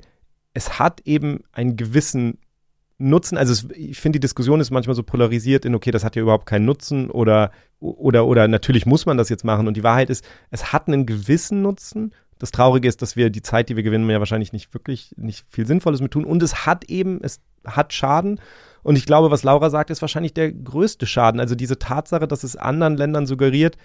[0.55, 2.39] es hat eben einen gewissen
[2.99, 6.17] Nutzen, also es, ich finde, die Diskussion ist manchmal so polarisiert in, okay, das hat
[6.17, 9.67] ja überhaupt keinen Nutzen oder, oder, oder natürlich muss man das jetzt machen.
[9.67, 12.13] Und die Wahrheit ist, es hat einen gewissen Nutzen.
[12.39, 15.47] Das Traurige ist, dass wir die Zeit, die wir gewinnen, ja wahrscheinlich nicht wirklich, nicht
[15.49, 16.27] viel Sinnvolles mit tun.
[16.27, 18.39] Und es hat eben, es hat Schaden.
[18.83, 21.41] Und ich glaube, was Laura sagt, ist wahrscheinlich der größte Schaden.
[21.41, 23.77] Also diese Tatsache, dass es anderen Ländern suggeriert,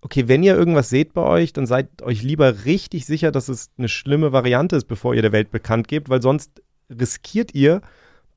[0.00, 3.70] okay, wenn ihr irgendwas seht bei euch, dann seid euch lieber richtig sicher, dass es
[3.78, 7.80] eine schlimme Variante ist, bevor ihr der Welt bekannt gebt, weil sonst riskiert ihr,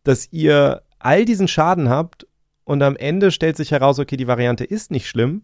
[0.03, 2.27] dass ihr all diesen Schaden habt
[2.63, 5.43] und am Ende stellt sich heraus, okay, die Variante ist nicht schlimm.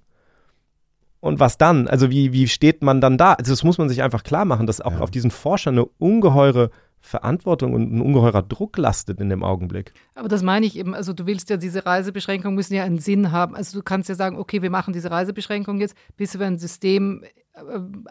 [1.20, 1.88] Und was dann?
[1.88, 3.34] Also wie, wie steht man dann da?
[3.34, 5.00] Also das muss man sich einfach klar machen, dass auch ja.
[5.00, 9.94] auf diesen Forschern eine ungeheure Verantwortung und ein ungeheurer Druck lastet in dem Augenblick.
[10.16, 13.32] Aber das meine ich eben, also du willst ja diese Reisebeschränkungen müssen ja einen Sinn
[13.32, 13.56] haben.
[13.56, 17.24] Also du kannst ja sagen, okay, wir machen diese Reisebeschränkung jetzt, bis wir ein System
[17.54, 17.60] äh,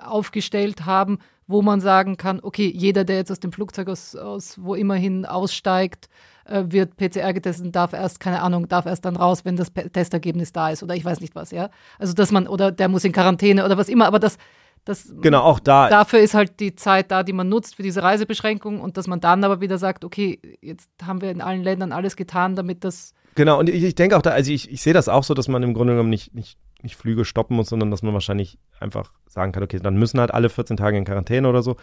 [0.00, 4.58] aufgestellt haben, wo man sagen kann, okay, jeder, der jetzt aus dem Flugzeug aus, aus
[4.60, 6.08] wo immerhin aussteigt,
[6.46, 10.52] äh, wird PCR getestet darf erst, keine Ahnung, darf erst dann raus, wenn das Testergebnis
[10.52, 11.70] da ist oder ich weiß nicht was, ja.
[11.98, 14.38] Also dass man, oder der muss in Quarantäne oder was immer, aber das,
[14.86, 15.88] das, genau, auch da.
[15.88, 19.20] Dafür ist halt die Zeit da, die man nutzt für diese Reisebeschränkung und dass man
[19.20, 23.12] dann aber wieder sagt, okay, jetzt haben wir in allen Ländern alles getan, damit das.
[23.34, 25.48] Genau, und ich, ich denke auch da, also ich, ich sehe das auch so, dass
[25.48, 29.12] man im Grunde genommen nicht, nicht, nicht Flüge stoppen muss, sondern dass man wahrscheinlich einfach
[29.26, 31.76] sagen kann, okay, dann müssen halt alle 14 Tage in Quarantäne oder so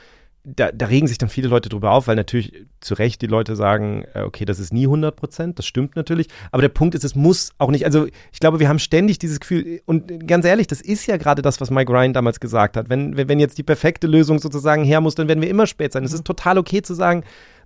[0.45, 3.56] da, da, regen sich dann viele Leute drüber auf, weil natürlich zu Recht die Leute
[3.56, 6.27] sagen, äh, okay, das ist nie 100 Prozent, das stimmt natürlich.
[6.51, 9.39] Aber der Punkt ist, es muss auch nicht, also ich glaube, wir haben ständig dieses
[9.39, 12.89] Gefühl, und ganz ehrlich, das ist ja gerade das, was Mike Ryan damals gesagt hat.
[12.89, 16.03] Wenn, wenn jetzt die perfekte Lösung sozusagen her muss, dann werden wir immer spät sein.
[16.03, 17.23] Es ist total okay zu sagen,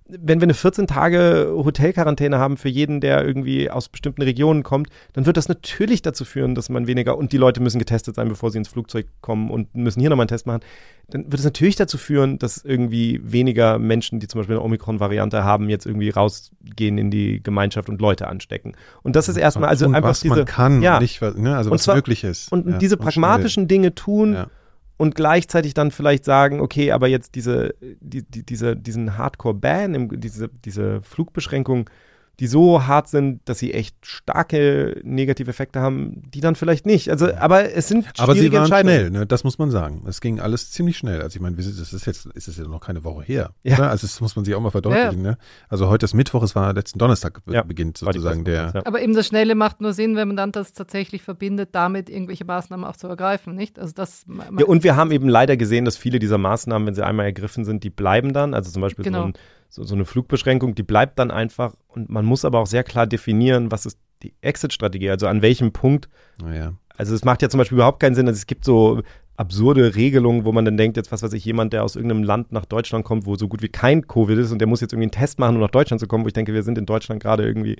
[0.08, 4.88] wenn wir eine 14 Tage Hotelquarantäne haben für jeden, der irgendwie aus bestimmten Regionen kommt,
[5.12, 8.28] dann wird das natürlich dazu führen, dass man weniger und die Leute müssen getestet sein,
[8.28, 10.60] bevor sie ins Flugzeug kommen und müssen hier nochmal einen Test machen.
[11.10, 15.44] Dann wird es natürlich dazu führen, dass irgendwie weniger Menschen, die zum Beispiel eine Omikron-Variante
[15.44, 18.74] haben, jetzt irgendwie rausgehen in die Gemeinschaft und Leute anstecken.
[19.02, 21.70] Und das ist erstmal also und einfach was diese, man kann, ja, nicht ne, also
[21.70, 22.50] was zwar, möglich ist.
[22.50, 24.34] Und ja, diese pragmatischen und Dinge tun.
[24.34, 24.46] Ja
[24.98, 30.50] und gleichzeitig dann vielleicht sagen, okay, aber jetzt diese, die, die, diese, diesen Hardcore-Ban, diese,
[30.64, 31.88] diese Flugbeschränkung,
[32.40, 37.10] die so hart sind, dass sie echt starke negative Effekte haben, die dann vielleicht nicht.
[37.10, 39.26] Also, aber es sind aber sie waren schnell, ne?
[39.26, 40.04] Das muss man sagen.
[40.06, 41.20] Es ging alles ziemlich schnell.
[41.20, 43.50] Also ich meine, das ist jetzt, ist es ja noch keine Woche her.
[43.64, 43.78] Ja.
[43.78, 43.88] Ne?
[43.88, 45.24] Also das muss man sich auch mal verdeutlichen.
[45.24, 45.32] Ja.
[45.32, 45.38] Ne?
[45.68, 47.62] Also heute ist Mittwoch, es war letzten Donnerstag ja.
[47.62, 48.72] beginnt sozusagen der.
[48.72, 48.86] Ja.
[48.86, 52.44] Aber eben das Schnelle macht nur Sinn, wenn man dann das tatsächlich verbindet, damit irgendwelche
[52.44, 53.80] Maßnahmen auch zu ergreifen, nicht?
[53.80, 54.26] Also das.
[54.58, 57.64] Ja, und wir haben eben leider gesehen, dass viele dieser Maßnahmen, wenn sie einmal ergriffen
[57.64, 58.54] sind, die bleiben dann.
[58.54, 59.22] Also zum Beispiel genau.
[59.22, 59.32] so ein
[59.68, 63.06] so, so eine Flugbeschränkung, die bleibt dann einfach und man muss aber auch sehr klar
[63.06, 66.08] definieren, was ist die Exit-Strategie, also an welchem Punkt.
[66.42, 66.74] Naja.
[66.96, 69.02] Also es macht ja zum Beispiel überhaupt keinen Sinn, also es gibt so
[69.36, 72.50] absurde Regelungen, wo man dann denkt, jetzt was weiß ich, jemand, der aus irgendeinem Land
[72.50, 75.04] nach Deutschland kommt, wo so gut wie kein Covid ist und der muss jetzt irgendwie
[75.04, 77.22] einen Test machen, um nach Deutschland zu kommen, wo ich denke, wir sind in Deutschland
[77.22, 77.76] gerade irgendwie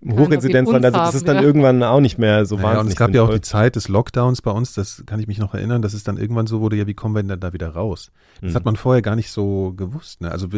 [0.00, 1.42] im Hochinzidenzland, also das ist dann ja.
[1.42, 2.84] irgendwann auch nicht mehr so naja, wahnsinnig.
[2.84, 5.38] Und es gab ja auch die Zeit des Lockdowns bei uns, das kann ich mich
[5.38, 7.70] noch erinnern, dass es dann irgendwann so wurde, ja, wie kommen wir denn da wieder
[7.70, 8.12] raus?
[8.40, 8.54] Das mhm.
[8.54, 10.20] hat man vorher gar nicht so gewusst.
[10.20, 10.30] Ne?
[10.30, 10.48] Also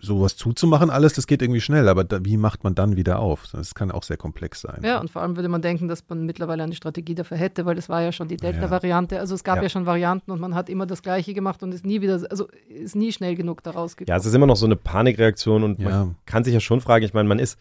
[0.00, 3.44] sowas zuzumachen, alles, das geht irgendwie schnell, aber da, wie macht man dann wieder auf?
[3.52, 4.80] Das kann auch sehr komplex sein.
[4.84, 7.76] Ja, und vor allem würde man denken, dass man mittlerweile eine Strategie dafür hätte, weil
[7.76, 9.18] das war ja schon die Delta-Variante.
[9.18, 9.62] Also es gab ja.
[9.64, 9.68] ja.
[9.68, 12.96] schon Varianten und man hat immer das Gleiche gemacht und ist nie wieder, also ist
[12.96, 14.14] nie schnell genug daraus gekommen.
[14.14, 15.88] Ja, es ist immer noch so eine Panikreaktion und ja.
[15.88, 17.58] man kann sich ja schon fragen, ich meine, man ist,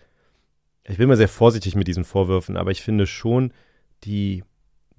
[0.87, 3.51] ich bin mal sehr vorsichtig mit diesen Vorwürfen, aber ich finde schon
[4.03, 4.43] die,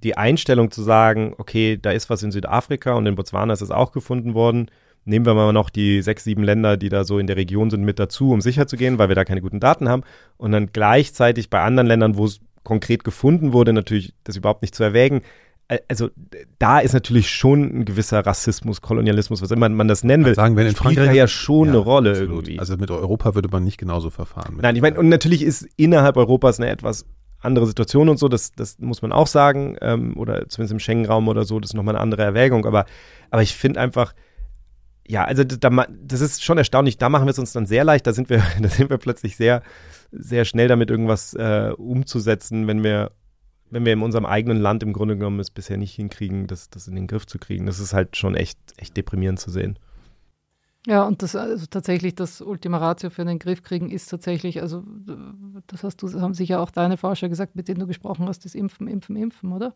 [0.02, 3.70] die Einstellung zu sagen, okay, da ist was in Südafrika und in Botswana ist es
[3.70, 4.70] auch gefunden worden,
[5.04, 7.84] nehmen wir mal noch die sechs, sieben Länder, die da so in der Region sind,
[7.84, 10.02] mit dazu, um sicher zu gehen, weil wir da keine guten Daten haben.
[10.36, 14.74] Und dann gleichzeitig bei anderen Ländern, wo es konkret gefunden wurde, natürlich das überhaupt nicht
[14.74, 15.22] zu erwägen.
[15.88, 16.10] Also
[16.60, 20.34] da ist natürlich schon ein gewisser Rassismus, Kolonialismus, was immer man das nennen will.
[20.34, 22.30] Sagen, wenn in Frankreich ja schon ja, eine Rolle absolut.
[22.30, 22.58] irgendwie.
[22.60, 24.58] Also mit Europa würde man nicht genauso verfahren.
[24.62, 27.06] Nein, ich meine, und natürlich ist innerhalb Europas eine etwas
[27.40, 31.28] andere Situation und so, das, das muss man auch sagen, ähm, oder zumindest im Schengen-Raum
[31.28, 32.86] oder so, das ist nochmal eine andere Erwägung, aber,
[33.30, 34.14] aber ich finde einfach,
[35.08, 36.98] ja, also da, das ist schon erstaunlich.
[36.98, 38.06] Da machen wir es uns dann sehr leicht.
[38.06, 39.62] Da sind wir, da sind wir plötzlich sehr,
[40.10, 43.12] sehr schnell damit, irgendwas äh, umzusetzen, wenn wir,
[43.70, 46.88] wenn wir in unserem eigenen Land im Grunde genommen es bisher nicht hinkriegen, das, das
[46.88, 47.66] in den Griff zu kriegen.
[47.66, 49.78] Das ist halt schon echt, echt deprimierend zu sehen.
[50.86, 54.84] Ja, und das also tatsächlich das Ultima Ratio für den Griff kriegen ist tatsächlich, also
[55.66, 58.54] das hast du, haben sicher auch deine Forscher gesagt, mit denen du gesprochen hast, das
[58.54, 59.74] Impfen, Impfen, Impfen, oder?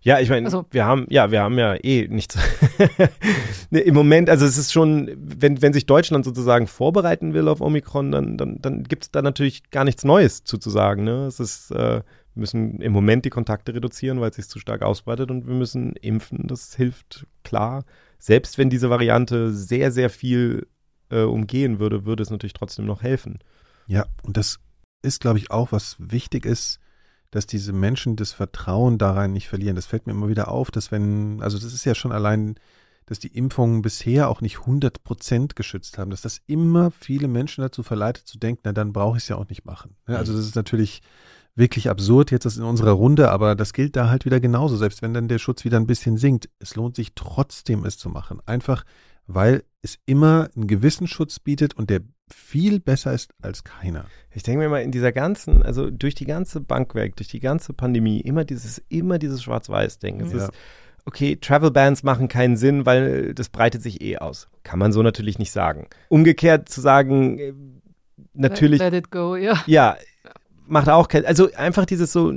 [0.00, 2.36] Ja, ich meine, also, wir haben, ja, wir haben ja eh nichts.
[3.70, 7.60] nee, Im Moment, also es ist schon, wenn, wenn sich Deutschland sozusagen vorbereiten will auf
[7.60, 11.04] Omikron, dann, dann, dann gibt es da natürlich gar nichts Neues zuzusagen.
[11.04, 11.26] Ne?
[11.26, 12.02] Es ist, äh,
[12.34, 15.94] müssen im Moment die Kontakte reduzieren, weil es sich zu stark ausbreitet und wir müssen
[15.96, 16.46] impfen.
[16.46, 17.84] Das hilft klar.
[18.18, 20.66] Selbst wenn diese Variante sehr, sehr viel
[21.10, 23.38] äh, umgehen würde, würde es natürlich trotzdem noch helfen.
[23.86, 24.60] Ja, und das
[25.02, 26.78] ist, glaube ich, auch, was wichtig ist,
[27.30, 29.76] dass diese Menschen das Vertrauen daran nicht verlieren.
[29.76, 32.56] Das fällt mir immer wieder auf, dass wenn, also das ist ja schon allein,
[33.06, 37.62] dass die Impfungen bisher auch nicht 100 Prozent geschützt haben, dass das immer viele Menschen
[37.62, 39.96] dazu verleitet zu denken, na dann brauche ich es ja auch nicht machen.
[40.06, 41.02] Also das ist natürlich
[41.54, 44.76] wirklich absurd jetzt das in unserer Runde, aber das gilt da halt wieder genauso.
[44.76, 48.08] Selbst wenn dann der Schutz wieder ein bisschen sinkt, es lohnt sich trotzdem es zu
[48.08, 48.40] machen.
[48.46, 48.84] Einfach,
[49.26, 52.00] weil es immer einen gewissen Schutz bietet und der
[52.32, 54.06] viel besser ist als keiner.
[54.30, 57.40] Ich denke mir mal, in dieser ganzen, also durch die ganze Bank weg, durch die
[57.40, 60.20] ganze Pandemie, immer dieses, immer dieses Schwarz-Weiß-Ding.
[60.20, 60.38] Es ja.
[60.44, 60.50] ist,
[61.04, 64.48] okay, Travel Bans machen keinen Sinn, weil das breitet sich eh aus.
[64.62, 65.88] Kann man so natürlich nicht sagen.
[66.08, 67.52] Umgekehrt zu sagen, äh,
[68.32, 68.80] natürlich.
[68.80, 69.62] Let, let it go, ja.
[69.66, 69.96] Ja,
[70.66, 72.32] macht auch keinen, also einfach dieses so,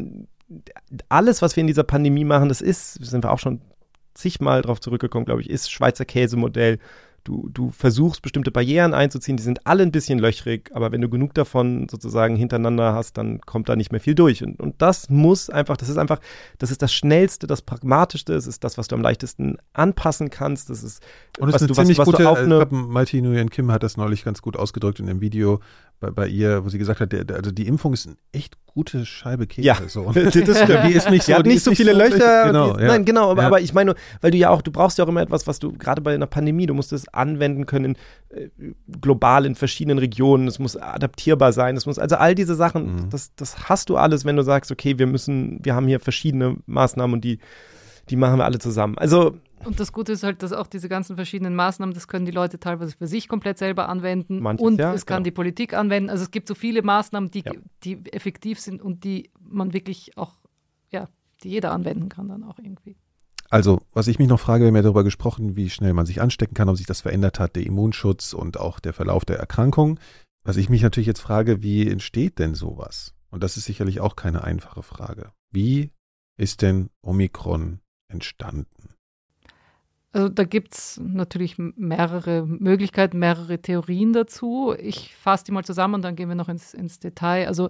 [1.10, 3.62] alles, was wir in dieser Pandemie machen, das ist, sind wir auch schon
[4.14, 6.80] zigmal drauf zurückgekommen, glaube ich, ist Schweizer Käsemodell
[7.26, 11.10] du, du versuchst bestimmte Barrieren einzuziehen, die sind alle ein bisschen löchrig, aber wenn du
[11.10, 14.44] genug davon sozusagen hintereinander hast, dann kommt da nicht mehr viel durch.
[14.44, 16.20] Und, und das muss einfach, das ist einfach,
[16.60, 20.70] das ist das Schnellste, das Pragmatischste, es ist das, was du am leichtesten anpassen kannst.
[20.70, 21.04] Das ist,
[21.40, 23.84] und es ist eine du, ziemlich was, was gute, auf eine, Mighty Nguyen Kim hat
[23.84, 25.60] das neulich ganz gut ausgedrückt in dem Video
[26.06, 29.06] bei, bei ihr, wo sie gesagt hat, der, also die Impfung ist eine echt gute
[29.06, 29.68] Scheibe Käse.
[29.68, 30.12] Ja, so.
[30.14, 30.86] das stimmt.
[30.86, 32.45] Die ist nicht so, die hat nicht so viele so Löcher.
[32.45, 32.88] Genau, ist, ja.
[32.88, 33.47] Nein, genau, aber, ja.
[33.47, 35.72] aber ich meine, weil du ja auch, du brauchst ja auch immer etwas, was du
[35.72, 37.95] gerade bei einer Pandemie, du musst es anwenden können,
[38.30, 38.49] äh,
[39.01, 43.10] global in verschiedenen Regionen, es muss adaptierbar sein, es muss, also all diese Sachen, mhm.
[43.10, 46.58] das, das hast du alles, wenn du sagst, okay, wir müssen, wir haben hier verschiedene
[46.66, 47.39] Maßnahmen und die,
[48.10, 48.97] die machen wir alle zusammen.
[48.97, 52.32] Also und das Gute ist halt, dass auch diese ganzen verschiedenen Maßnahmen, das können die
[52.32, 55.24] Leute teilweise für sich komplett selber anwenden Manches, und ja, es kann genau.
[55.26, 56.09] die Politik anwenden.
[56.09, 57.51] Also es gibt so viele Maßnahmen, die, Ja.
[57.84, 60.34] die effektiv sind und die man wirklich auch,
[60.91, 61.07] ja,
[61.43, 62.95] die jeder anwenden kann dann auch irgendwie.
[63.49, 66.22] Also, was ich mich noch frage, wir haben ja darüber gesprochen, wie schnell man sich
[66.22, 69.99] anstecken kann, ob sich das verändert hat, der Immunschutz und auch der Verlauf der Erkrankung.
[70.43, 73.13] Was ich mich natürlich jetzt frage, wie entsteht denn sowas?
[73.30, 75.32] Und das ist sicherlich auch keine einfache Frage.
[75.51, 75.91] Wie
[76.38, 78.95] ist denn Omikron entstanden?
[80.16, 84.74] Also da gibt es natürlich mehrere Möglichkeiten, mehrere Theorien dazu.
[84.80, 87.49] Ich fasse die mal zusammen und dann gehen wir noch ins, ins Detail.
[87.49, 87.70] Also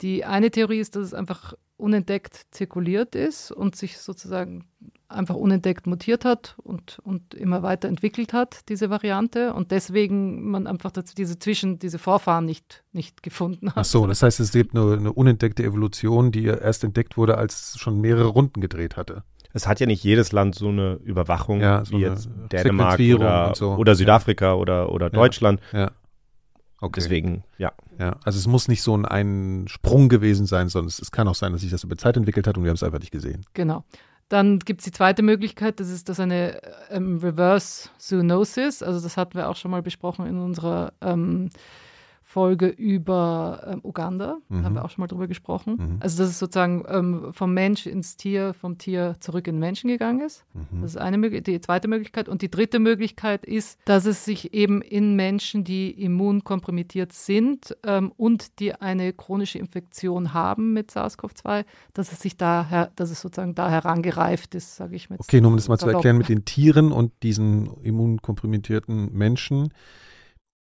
[0.00, 4.64] die eine Theorie ist, dass es einfach unentdeckt zirkuliert ist und sich sozusagen
[5.06, 9.54] einfach unentdeckt mutiert hat und, und immer weiter entwickelt hat, diese Variante.
[9.54, 13.76] Und deswegen man einfach diese Zwischen, diese Vorfahren nicht, nicht gefunden hat.
[13.76, 17.74] Ach so, das heißt, es gibt nur eine unentdeckte Evolution, die erst entdeckt wurde, als
[17.74, 19.22] es schon mehrere Runden gedreht hatte.
[19.52, 23.00] Es hat ja nicht jedes Land so eine Überwachung Ja, so wie eine jetzt Dänemark
[23.00, 23.74] oder, und so.
[23.74, 25.60] oder Südafrika oder, oder Deutschland.
[25.72, 25.90] Ja.
[26.80, 27.00] Okay.
[27.00, 27.72] Deswegen, ja.
[27.98, 31.26] Ja, also es muss nicht so ein, ein Sprung gewesen sein, sondern es, es kann
[31.26, 33.10] auch sein, dass sich das über Zeit entwickelt hat und wir haben es einfach nicht
[33.10, 33.44] gesehen.
[33.54, 33.84] Genau.
[34.28, 38.82] Dann gibt es die zweite Möglichkeit, das ist das eine ähm, Reverse Zoonosis.
[38.82, 41.48] Also das hatten wir auch schon mal besprochen in unserer ähm,
[42.38, 44.38] Folge über ähm, Uganda.
[44.48, 44.58] Mhm.
[44.58, 45.76] Da haben wir auch schon mal drüber gesprochen.
[45.76, 45.96] Mhm.
[45.98, 49.88] Also dass es sozusagen ähm, vom Mensch ins Tier, vom Tier zurück in den Menschen
[49.88, 50.44] gegangen ist.
[50.54, 50.82] Mhm.
[50.82, 51.48] Das ist eine Möglichkeit.
[51.48, 52.28] Die zweite Möglichkeit.
[52.28, 58.12] Und die dritte Möglichkeit ist, dass es sich eben in Menschen, die immunkompromittiert sind ähm,
[58.16, 63.56] und die eine chronische Infektion haben mit SARS-CoV-2, dass es sich daher, dass es sozusagen
[63.56, 65.16] da herangereift ist, sage ich mal.
[65.18, 69.70] Okay, nur um das mal zu erklären mit den Tieren und diesen immunkompromittierten Menschen.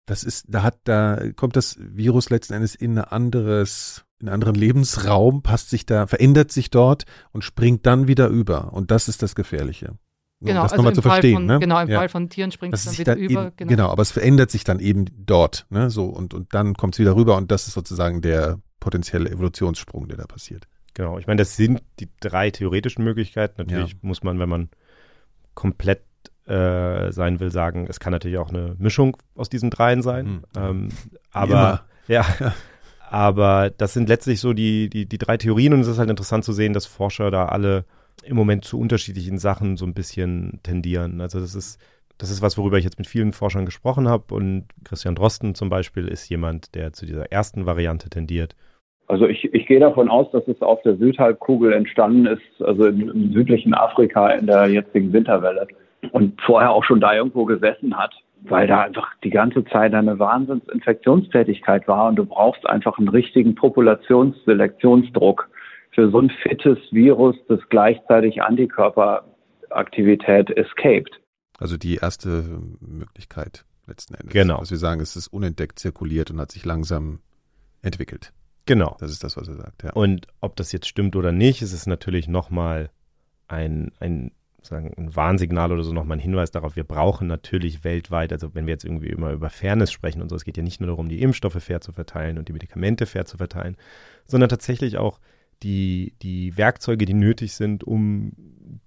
[0.09, 4.35] Das ist, da hat, da kommt das Virus letzten Endes in ein anderes, in einen
[4.35, 8.73] anderen Lebensraum, passt sich da, verändert sich dort und springt dann wieder über.
[8.73, 9.99] Und das ist das Gefährliche.
[10.41, 11.59] Genau, um das also nochmal zu Fall verstehen, von, ne?
[11.59, 11.99] genau, im Ja.
[11.99, 13.53] Fall von Tieren springt es dann wieder da über.
[13.59, 13.91] eben, genau.
[13.91, 17.15] aber es verändert sich dann eben dort, ne, so, und, und dann kommt es wieder
[17.15, 20.69] rüber und das ist sozusagen der potenzielle Evolutionssprung, der da passiert.
[20.95, 23.55] Genau, ich meine, das sind die drei theoretischen Möglichkeiten.
[23.59, 24.69] Natürlich muss man, wenn man
[25.55, 26.03] komplett
[26.49, 30.27] äh, sein will, sagen, es kann natürlich auch eine Mischung aus diesen dreien sein.
[30.27, 30.43] Mhm.
[30.57, 30.89] Ähm,
[31.33, 32.25] aber ja,
[33.11, 36.45] aber das sind letztlich so die, die, die drei Theorien und es ist halt interessant
[36.45, 37.85] zu sehen, dass Forscher da alle
[38.25, 41.21] im Moment zu unterschiedlichen Sachen so ein bisschen tendieren.
[41.21, 41.81] Also das ist
[42.19, 45.71] das ist was, worüber ich jetzt mit vielen Forschern gesprochen habe und Christian Drosten zum
[45.71, 48.57] Beispiel ist jemand, der zu dieser ersten Variante tendiert.
[49.07, 53.09] Also ich, ich gehe davon aus, dass es auf der Südhalbkugel entstanden ist, also im,
[53.09, 55.67] im südlichen Afrika in der jetzigen Winterwelle
[56.13, 60.19] und vorher auch schon da irgendwo gesessen hat, weil da einfach die ganze Zeit eine
[60.19, 65.49] Wahnsinnsinfektionstätigkeit war und du brauchst einfach einen richtigen Populationsselektionsdruck
[65.93, 71.21] für so ein fittes Virus, das gleichzeitig Antikörperaktivität escaped.
[71.59, 74.33] Also die erste Möglichkeit letzten Endes.
[74.33, 74.61] Genau.
[74.61, 77.21] Was wir sagen, es ist unentdeckt zirkuliert und hat sich langsam
[77.83, 78.33] entwickelt.
[78.67, 78.97] Genau.
[79.01, 79.93] Das ist das, was er sagt, ja.
[79.95, 82.91] Und ob das jetzt stimmt oder nicht, ist es natürlich nochmal
[83.49, 84.33] ein, ein,
[84.63, 88.67] sagen, ein Warnsignal oder so nochmal ein Hinweis darauf, wir brauchen natürlich weltweit, also wenn
[88.67, 91.09] wir jetzt irgendwie immer über Fairness sprechen und so, es geht ja nicht nur darum,
[91.09, 93.77] die Impfstoffe fair zu verteilen und die Medikamente fair zu verteilen,
[94.27, 95.21] sondern tatsächlich auch
[95.63, 98.33] die, die Werkzeuge, die nötig sind, um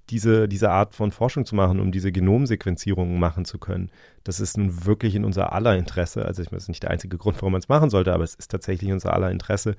[0.10, 3.92] diese, diese Art von Forschung zu machen, um diese Genomsequenzierungen machen zu können.
[4.24, 6.26] Das ist nun wirklich in unser aller Interesse.
[6.26, 8.24] Also ich meine, das ist nicht der einzige Grund, warum man es machen sollte, aber
[8.24, 9.76] es ist tatsächlich unser aller Interesse,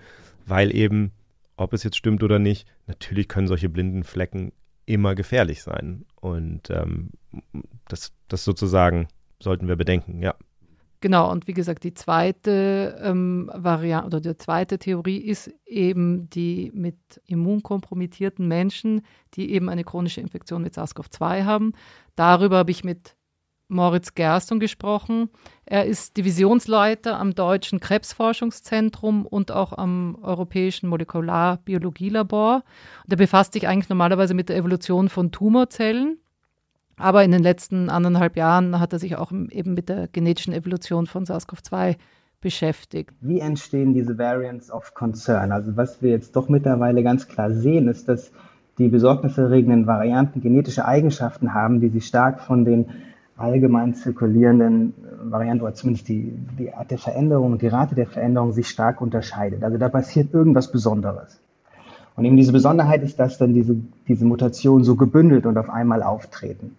[0.47, 1.13] weil eben,
[1.57, 4.53] ob es jetzt stimmt oder nicht, natürlich können solche blinden Flecken
[4.87, 6.05] immer gefährlich sein.
[6.21, 7.11] Und ähm,
[7.89, 9.09] das, das sozusagen
[9.41, 10.35] sollten wir bedenken, ja.
[11.01, 16.71] Genau, und wie gesagt, die zweite ähm, Variante oder die zweite Theorie ist eben die
[16.75, 19.03] mit immunkompromittierten Menschen,
[19.35, 21.73] die eben eine chronische Infektion mit SARS-CoV-2 haben.
[22.15, 23.17] Darüber habe ich mit
[23.73, 25.31] Moritz Gerstung gesprochen.
[25.65, 32.63] Er ist Divisionsleiter am Deutschen Krebsforschungszentrum und auch am Europäischen Molekularbiologielabor.
[33.05, 36.19] Und er befasst sich eigentlich normalerweise mit der Evolution von Tumorzellen.
[36.97, 41.07] Aber in den letzten anderthalb Jahren hat er sich auch eben mit der genetischen Evolution
[41.07, 41.97] von SARS-CoV-2
[42.41, 43.13] beschäftigt.
[43.21, 45.53] Wie entstehen diese Variants of Concern?
[45.53, 48.31] Also was wir jetzt doch mittlerweile ganz klar sehen, ist, dass
[48.79, 52.87] die besorgniserregenden Varianten genetische Eigenschaften haben, die sich stark von den
[53.37, 58.69] allgemein zirkulierenden Varianten oder zumindest die, die Art der Veränderung, die Rate der Veränderung sich
[58.69, 59.65] stark unterscheidet.
[59.65, 61.41] Also da passiert irgendwas Besonderes.
[62.15, 63.77] Und eben diese Besonderheit ist, dass dann diese,
[64.07, 66.77] diese Mutationen so gebündelt und auf einmal auftreten.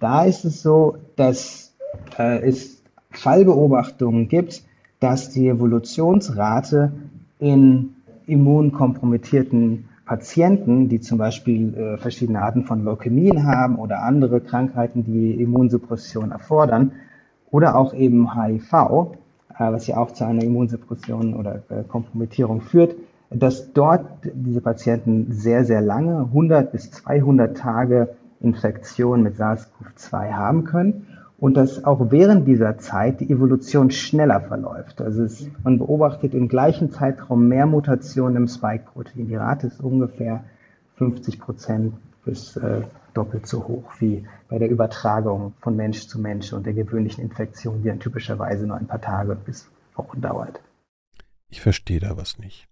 [0.00, 1.74] Da ist es so, dass
[2.18, 4.62] äh, es Fallbeobachtungen gibt,
[5.00, 6.92] dass die Evolutionsrate
[7.38, 7.94] in
[8.26, 15.32] immunkompromittierten Patienten, die zum Beispiel äh, verschiedene Arten von Leukämien haben oder andere Krankheiten, die
[15.34, 16.92] Immunsuppression erfordern,
[17.50, 22.94] oder auch eben HIV, äh, was ja auch zu einer Immunsuppression oder äh, Kompromittierung führt,
[23.30, 30.64] dass dort diese Patienten sehr, sehr lange, 100 bis 200 Tage Infektion mit SARS-CoV-2 haben
[30.64, 31.06] können
[31.38, 35.00] und dass auch während dieser Zeit die Evolution schneller verläuft.
[35.00, 39.28] Also es, man beobachtet im gleichen Zeitraum mehr Mutationen im Spike-Protein.
[39.28, 40.44] Die Rate ist ungefähr
[40.96, 42.82] 50 Prozent bis äh,
[43.12, 47.82] doppelt so hoch wie bei der Übertragung von Mensch zu Mensch und der gewöhnlichen Infektion,
[47.82, 50.60] die dann typischerweise nur ein paar Tage bis Wochen dauert.
[51.48, 52.68] Ich verstehe da was nicht.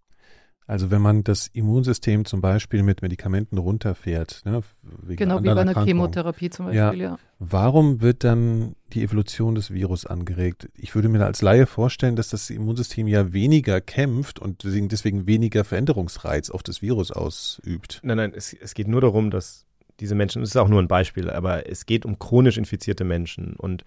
[0.67, 5.53] Also wenn man das Immunsystem zum Beispiel mit Medikamenten runterfährt, ne, wegen Genau wie bei
[5.53, 7.19] einer Erkrankungen, Chemotherapie zum Beispiel, ja.
[7.39, 10.71] Warum wird dann die Evolution des Virus angeregt?
[10.75, 14.89] Ich würde mir da als Laie vorstellen, dass das Immunsystem ja weniger kämpft und deswegen,
[14.89, 18.01] deswegen weniger Veränderungsreiz auf das Virus ausübt.
[18.03, 19.67] Nein, nein, es, es geht nur darum, dass
[20.01, 23.55] diese Menschen, das ist auch nur ein Beispiel, aber es geht um chronisch infizierte Menschen
[23.57, 23.85] und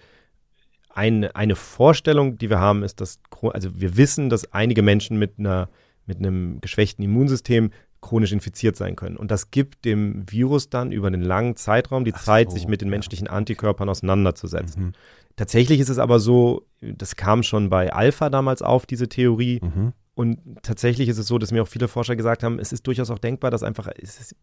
[0.89, 3.19] eine, eine Vorstellung, die wir haben, ist, dass,
[3.53, 5.69] also wir wissen, dass einige Menschen mit einer,
[6.07, 9.17] mit einem geschwächten Immunsystem chronisch infiziert sein können.
[9.17, 12.67] Und das gibt dem Virus dann über einen langen Zeitraum die Ach Zeit, so, sich
[12.67, 14.83] mit den menschlichen Antikörpern auseinanderzusetzen.
[14.83, 14.91] Mhm.
[15.35, 19.59] Tatsächlich ist es aber so, das kam schon bei Alpha damals auf, diese Theorie.
[19.61, 19.93] Mhm.
[20.15, 23.11] Und tatsächlich ist es so, dass mir auch viele Forscher gesagt haben, es ist durchaus
[23.11, 24.35] auch denkbar, dass einfach, es ist,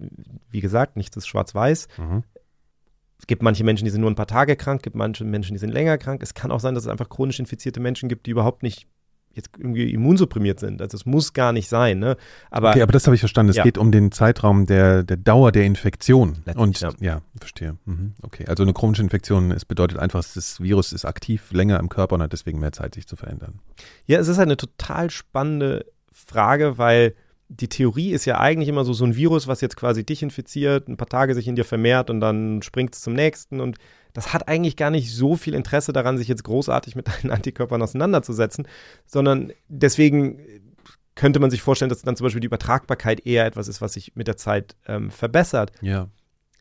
[0.51, 1.89] wie gesagt, nichts ist schwarz-weiß.
[1.99, 2.23] Mhm.
[3.19, 5.55] Es gibt manche Menschen, die sind nur ein paar Tage krank, es gibt manche Menschen,
[5.55, 6.23] die sind länger krank.
[6.23, 8.87] Es kann auch sein, dass es einfach chronisch infizierte Menschen gibt, die überhaupt nicht
[9.35, 10.81] jetzt irgendwie immunsupprimiert sind.
[10.81, 11.99] Also es muss gar nicht sein.
[11.99, 12.17] Ne?
[12.51, 13.51] Aber, okay, aber das habe ich verstanden.
[13.51, 13.65] Es ja.
[13.65, 16.39] geht um den Zeitraum der, der Dauer der Infektion.
[16.55, 17.77] Und ja, ja verstehe.
[17.85, 18.15] Mhm.
[18.23, 22.15] Okay, also eine chronische Infektion, es bedeutet einfach, das Virus ist aktiv länger im Körper
[22.15, 23.61] und hat deswegen mehr Zeit, sich zu verändern.
[24.07, 27.15] Ja, es ist eine total spannende Frage, weil
[27.49, 30.89] die Theorie ist ja eigentlich immer so, so ein Virus, was jetzt quasi dich infiziert,
[30.89, 33.77] ein paar Tage sich in dir vermehrt und dann springt es zum nächsten und
[34.15, 37.83] das hat eigentlich gar nicht so viel Interesse daran, sich jetzt großartig mit deinen Antikörpern
[37.83, 38.67] auseinanderzusetzen,
[39.05, 40.41] sondern deswegen
[41.15, 44.17] könnte man sich vorstellen, dass dann zum Beispiel die Übertragbarkeit eher etwas ist, was sich
[44.17, 45.73] mit der Zeit ähm, verbessert.
[45.81, 46.09] Ja.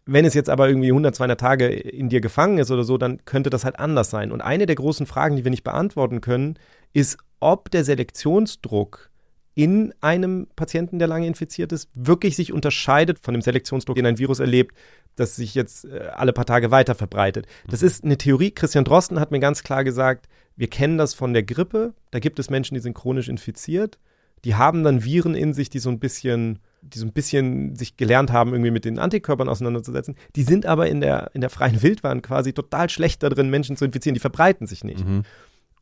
[0.06, 3.24] Wenn es jetzt aber irgendwie 100, 200 Tage in dir gefangen ist oder so, dann
[3.26, 4.32] könnte das halt anders sein.
[4.32, 6.60] Und eine der großen Fragen, die wir nicht beantworten können,
[6.92, 9.10] ist, ob der Selektionsdruck
[9.56, 14.18] in einem Patienten, der lange infiziert ist, wirklich sich unterscheidet von dem Selektionsdruck, den ein
[14.18, 14.76] Virus erlebt,
[15.16, 17.46] das sich jetzt äh, alle paar Tage weiter verbreitet.
[17.68, 17.88] Das mhm.
[17.88, 18.52] ist eine Theorie.
[18.52, 21.94] Christian Drosten hat mir ganz klar gesagt, wir kennen das von der Grippe.
[22.12, 24.00] Da gibt es Menschen, die sind chronisch infiziert.
[24.44, 27.96] Die haben dann Viren in sich, die so ein bisschen, die so ein bisschen sich
[27.96, 30.16] gelernt haben, irgendwie mit den Antikörpern auseinanderzusetzen.
[30.36, 33.86] Die sind aber in der, in der freien Wildbahn quasi total schlecht darin, Menschen zu
[33.86, 34.16] infizieren.
[34.16, 35.08] Die verbreiten sich nicht.
[35.08, 35.24] Mhm.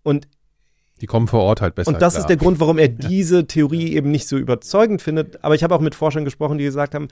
[0.03, 0.28] Und
[1.02, 1.89] die kommen vor Ort halt besser.
[1.89, 2.22] Und das klar.
[2.22, 5.43] ist der Grund, warum er diese Theorie eben nicht so überzeugend findet.
[5.43, 7.08] Aber ich habe auch mit Forschern gesprochen, die gesagt haben,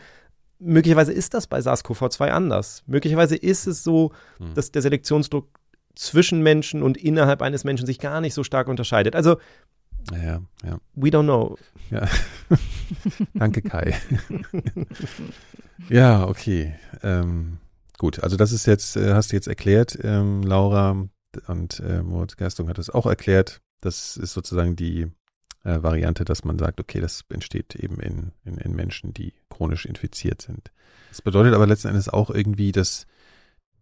[0.60, 2.84] möglicherweise ist das bei SARS-CoV-2 anders.
[2.86, 4.54] Möglicherweise ist es so, hm.
[4.54, 5.48] dass der Selektionsdruck
[5.96, 9.16] zwischen Menschen und innerhalb eines Menschen sich gar nicht so stark unterscheidet.
[9.16, 9.38] Also,
[10.14, 10.78] ja, ja.
[10.94, 11.58] we don't know.
[11.90, 12.08] Ja.
[13.34, 13.96] Danke, Kai.
[15.90, 16.76] ja, okay.
[17.02, 17.58] Ähm,
[17.98, 21.08] gut, also das ist jetzt, äh, hast du jetzt erklärt, ähm, Laura,
[21.48, 23.62] und äh, Moritz Gerstung hat es auch erklärt.
[23.82, 25.08] Das ist sozusagen die
[25.64, 29.86] äh, Variante, dass man sagt, okay, das entsteht eben in, in, in Menschen, die chronisch
[29.86, 30.72] infiziert sind.
[31.10, 33.06] Das bedeutet aber letzten Endes auch irgendwie, dass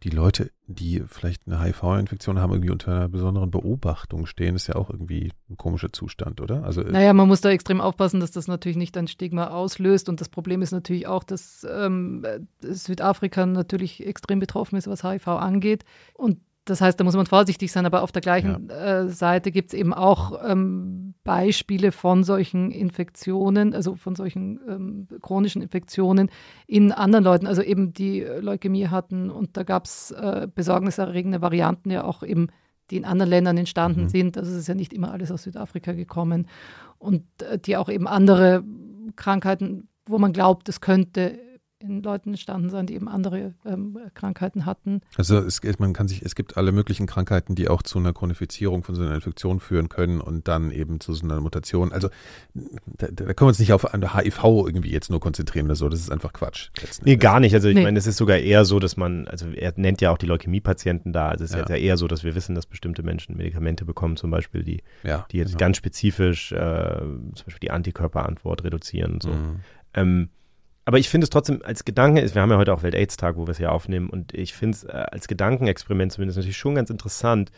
[0.03, 4.75] die Leute, die vielleicht eine HIV-Infektion haben, irgendwie unter einer besonderen Beobachtung stehen, ist ja
[4.75, 6.63] auch irgendwie ein komischer Zustand, oder?
[6.63, 10.07] Also, äh, naja, man muss da extrem aufpassen, dass das natürlich nicht ein Stigma auslöst.
[10.07, 12.23] Und das Problem ist natürlich auch, dass ähm,
[12.61, 15.83] Südafrika natürlich extrem betroffen ist, was HIV angeht.
[16.13, 16.39] Und
[16.69, 19.01] das heißt, da muss man vorsichtig sein, aber auf der gleichen ja.
[19.01, 25.07] äh, Seite gibt es eben auch ähm, Beispiele von solchen Infektionen, also von solchen ähm,
[25.21, 26.29] chronischen Infektionen
[26.67, 31.89] in anderen Leuten, also eben die Leukämie hatten und da gab es äh, besorgniserregende Varianten
[31.89, 32.47] ja auch eben,
[32.91, 34.09] die in anderen Ländern entstanden mhm.
[34.09, 34.37] sind.
[34.37, 36.47] Also es ist ja nicht immer alles aus Südafrika gekommen
[36.97, 38.63] und äh, die auch eben andere
[39.15, 41.39] Krankheiten, wo man glaubt, es könnte
[41.79, 45.01] in Leuten entstanden sein, die eben andere ähm, Krankheiten hatten.
[45.15, 48.83] Also es, man kann sich, es gibt alle möglichen Krankheiten, die auch zu einer Chronifizierung
[48.83, 51.91] von so einer Infektion führen können und dann eben zu so einer Mutation.
[51.91, 52.09] Also
[52.53, 55.87] da, da können wir uns nicht auf HIV irgendwie jetzt nur konzentrieren oder so.
[55.87, 56.69] Das ist einfach Quatsch.
[57.03, 57.53] Nee, gar nicht.
[57.53, 57.83] Also ich nee.
[57.83, 61.13] meine, es ist sogar eher so, dass man, also er nennt ja auch die Leukämie-Patienten
[61.13, 61.29] da.
[61.29, 61.69] Also es ist ja.
[61.69, 65.27] ja eher so, dass wir wissen, dass bestimmte Menschen Medikamente bekommen, zum Beispiel, die, ja,
[65.31, 65.59] die jetzt genau.
[65.59, 69.29] ganz spezifisch äh, zum Beispiel die Antikörperantwort reduzieren und so.
[69.29, 69.59] Mhm.
[69.93, 70.29] Ähm,
[70.87, 73.51] aber ich finde es trotzdem als Gedanke, wir haben ja heute auch Welt-AIDS-Tag, wo wir
[73.51, 77.51] es hier aufnehmen, und ich finde es äh, als Gedankenexperiment zumindest natürlich schon ganz interessant,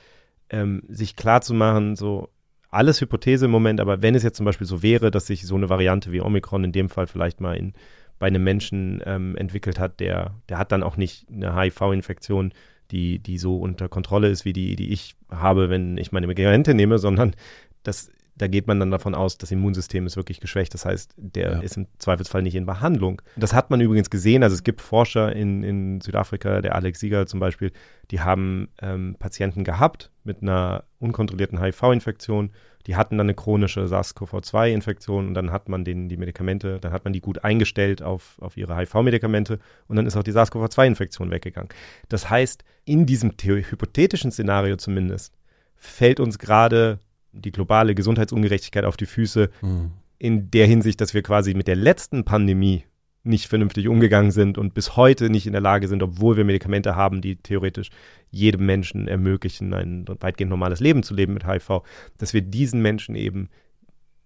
[0.50, 2.30] ähm, sich klarzumachen, so
[2.72, 5.54] alles Hypothese im Moment, aber wenn es jetzt zum Beispiel so wäre, dass sich so
[5.54, 7.74] eine Variante wie Omikron in dem Fall vielleicht mal in,
[8.18, 12.52] bei einem Menschen ähm, entwickelt hat, der, der hat dann auch nicht eine HIV-Infektion,
[12.90, 16.74] die, die so unter Kontrolle ist, wie die, die ich habe, wenn ich meine Medikamente
[16.74, 17.36] nehme, sondern
[17.84, 18.10] das
[18.40, 20.74] da geht man dann davon aus, das Immunsystem ist wirklich geschwächt.
[20.74, 21.60] Das heißt, der ja.
[21.60, 23.22] ist im Zweifelsfall nicht in Behandlung.
[23.36, 24.44] Das hat man übrigens gesehen.
[24.44, 27.74] Also es gibt Forscher in, in Südafrika, der Alex Sieger zum Beispiel,
[28.12, 32.52] die haben ähm, Patienten gehabt mit einer unkontrollierten HIV-Infektion.
[32.88, 37.04] Die hatten dann eine chronische SARS-CoV-2-Infektion und dann hat man denen die Medikamente, dann hat
[37.04, 39.60] man die gut eingestellt auf, auf ihre HIV-Medikamente
[39.90, 41.70] und dann ist auch die SARS-CoV-2-Infektion weggegangen.
[42.08, 45.34] Das heißt, in diesem hypothetischen Szenario zumindest
[45.76, 47.00] fällt uns gerade
[47.32, 49.92] die globale Gesundheitsungerechtigkeit auf die Füße, mhm.
[50.18, 52.84] in der Hinsicht, dass wir quasi mit der letzten Pandemie
[53.24, 56.96] nicht vernünftig umgegangen sind und bis heute nicht in der Lage sind, obwohl wir Medikamente
[56.96, 57.90] haben, die theoretisch
[58.32, 61.82] jedem Menschen ermöglichen, ein weitgehend normales Leben zu leben mit HIV,
[62.18, 63.50] dass wir diesen Menschen eben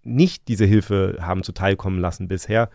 [0.03, 2.69] nicht diese Hilfe haben zuteilkommen lassen bisher,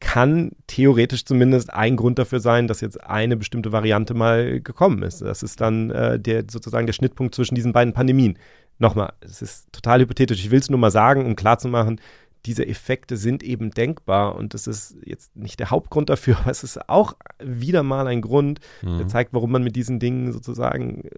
[0.00, 5.22] kann theoretisch zumindest ein Grund dafür sein, dass jetzt eine bestimmte Variante mal gekommen ist.
[5.22, 8.38] Das ist dann äh, der sozusagen der Schnittpunkt zwischen diesen beiden Pandemien.
[8.78, 10.44] Nochmal, es ist total hypothetisch.
[10.44, 12.00] Ich will es nur mal sagen, um klarzumachen,
[12.46, 16.64] diese Effekte sind eben denkbar und das ist jetzt nicht der Hauptgrund dafür, aber es
[16.64, 18.98] ist auch wieder mal ein Grund, mhm.
[18.98, 21.08] der zeigt, warum man mit diesen Dingen sozusagen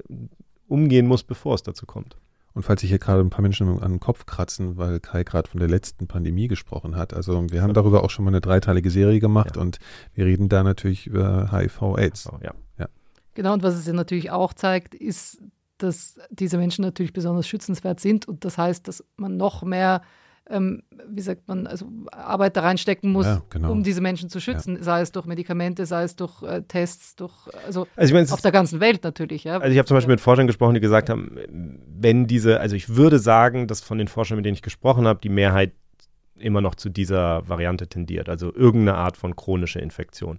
[0.69, 2.17] umgehen muss, bevor es dazu kommt.
[2.55, 5.47] Und falls sich hier gerade ein paar Menschen an den Kopf kratzen, weil Kai gerade
[5.47, 7.13] von der letzten Pandemie gesprochen hat.
[7.13, 9.63] Also wir haben darüber auch schon mal eine dreiteilige Serie gemacht ja.
[9.63, 9.79] und
[10.15, 12.31] wir reden da natürlich über HIV-Aids.
[12.43, 12.55] Ja.
[12.79, 12.89] ja.
[13.35, 15.43] Genau, und was es ja natürlich auch zeigt, ist,
[15.79, 20.03] dass diese Menschen natürlich besonders schützenswert sind und das heißt, dass man noch mehr
[20.49, 23.73] ähm, wie sagt man, also Arbeit da reinstecken muss, ja, genau.
[23.73, 24.83] um diese Menschen zu schützen, ja.
[24.83, 27.33] sei es durch Medikamente, sei es durch äh, Tests, durch,
[27.67, 29.45] also, also ich mein, auf der ganzen Welt natürlich.
[29.45, 29.59] Ja.
[29.59, 32.95] Also ich habe zum Beispiel mit Forschern gesprochen, die gesagt haben, wenn diese, also ich
[32.95, 35.73] würde sagen, dass von den Forschern, mit denen ich gesprochen habe, die Mehrheit
[36.39, 40.39] immer noch zu dieser Variante tendiert, also irgendeine Art von chronische Infektion.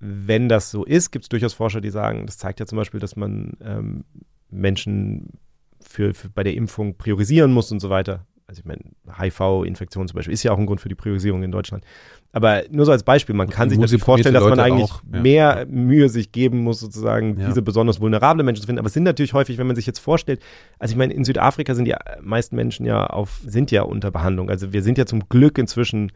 [0.00, 3.00] Wenn das so ist, gibt es durchaus Forscher, die sagen, das zeigt ja zum Beispiel,
[3.00, 4.04] dass man ähm,
[4.50, 5.38] Menschen
[5.80, 8.80] für, für, bei der Impfung priorisieren muss und so weiter also ich meine,
[9.18, 11.84] HIV-Infektion zum Beispiel ist ja auch ein Grund für die Priorisierung in Deutschland.
[12.32, 15.20] Aber nur so als Beispiel, man kann sich natürlich vorstellen, dass man eigentlich auch, ja.
[15.20, 17.48] mehr Mühe sich geben muss, sozusagen ja.
[17.48, 18.78] diese besonders vulnerable Menschen zu finden.
[18.78, 20.40] Aber es sind natürlich häufig, wenn man sich jetzt vorstellt,
[20.78, 24.48] also ich meine, in Südafrika sind die meisten Menschen ja auf, sind ja unter Behandlung.
[24.48, 26.10] Also wir sind ja zum Glück inzwischen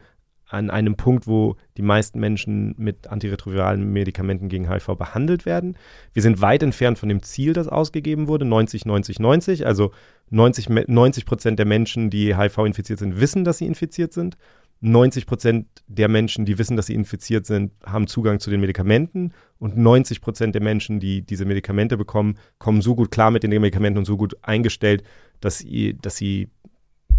[0.52, 5.76] an einem Punkt, wo die meisten Menschen mit antiretroviralen Medikamenten gegen HIV behandelt werden.
[6.12, 9.66] Wir sind weit entfernt von dem Ziel, das ausgegeben wurde, 90, 90, 90.
[9.66, 9.92] Also
[10.30, 14.36] 90, 90 Prozent der Menschen, die HIV infiziert sind, wissen, dass sie infiziert sind.
[14.80, 19.32] 90 Prozent der Menschen, die wissen, dass sie infiziert sind, haben Zugang zu den Medikamenten.
[19.58, 23.50] Und 90 Prozent der Menschen, die diese Medikamente bekommen, kommen so gut klar mit den
[23.50, 25.02] Medikamenten und so gut eingestellt,
[25.40, 26.50] dass sie, dass sie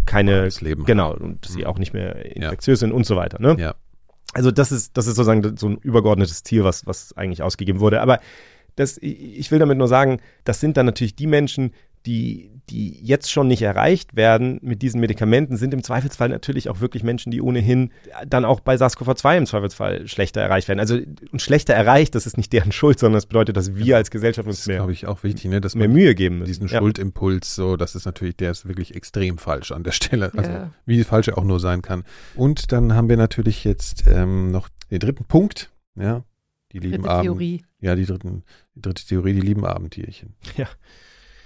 [0.06, 1.66] keine, Leben genau, und dass sie mhm.
[1.66, 2.86] auch nicht mehr infektiös ja.
[2.86, 3.40] sind und so weiter.
[3.40, 3.56] Ne?
[3.58, 3.74] Ja.
[4.32, 8.00] Also das ist, das ist sozusagen so ein übergeordnetes Ziel, was, was eigentlich ausgegeben wurde.
[8.00, 8.20] Aber
[8.76, 11.72] das, ich will damit nur sagen, das sind dann natürlich die Menschen,
[12.06, 16.80] die, die jetzt schon nicht erreicht werden mit diesen Medikamenten, sind im Zweifelsfall natürlich auch
[16.80, 17.90] wirklich Menschen, die ohnehin
[18.26, 20.80] dann auch bei SARS-CoV-2 im Zweifelsfall schlechter erreicht werden.
[20.80, 20.98] Also
[21.32, 24.46] und schlechter erreicht, das ist nicht deren Schuld, sondern das bedeutet, dass wir als Gesellschaft
[24.46, 26.48] uns mehr, ich, auch wichtig, ne, dass mehr Mühe geben müssen.
[26.48, 26.78] Diesen ja.
[26.78, 30.32] Schuldimpuls, so, das ist natürlich, der ist wirklich extrem falsch an der Stelle.
[30.36, 30.70] Also ja.
[30.84, 32.04] wie falsch er auch nur sein kann.
[32.34, 36.24] Und dann haben wir natürlich jetzt ähm, noch den dritten Punkt, ja,
[36.72, 37.24] die lieben Dritte Abend.
[37.24, 37.64] Theorie.
[37.80, 38.42] Ja, die, dritten,
[38.74, 40.34] die dritte Theorie, die lieben Abendtierchen.
[40.56, 40.68] Ja.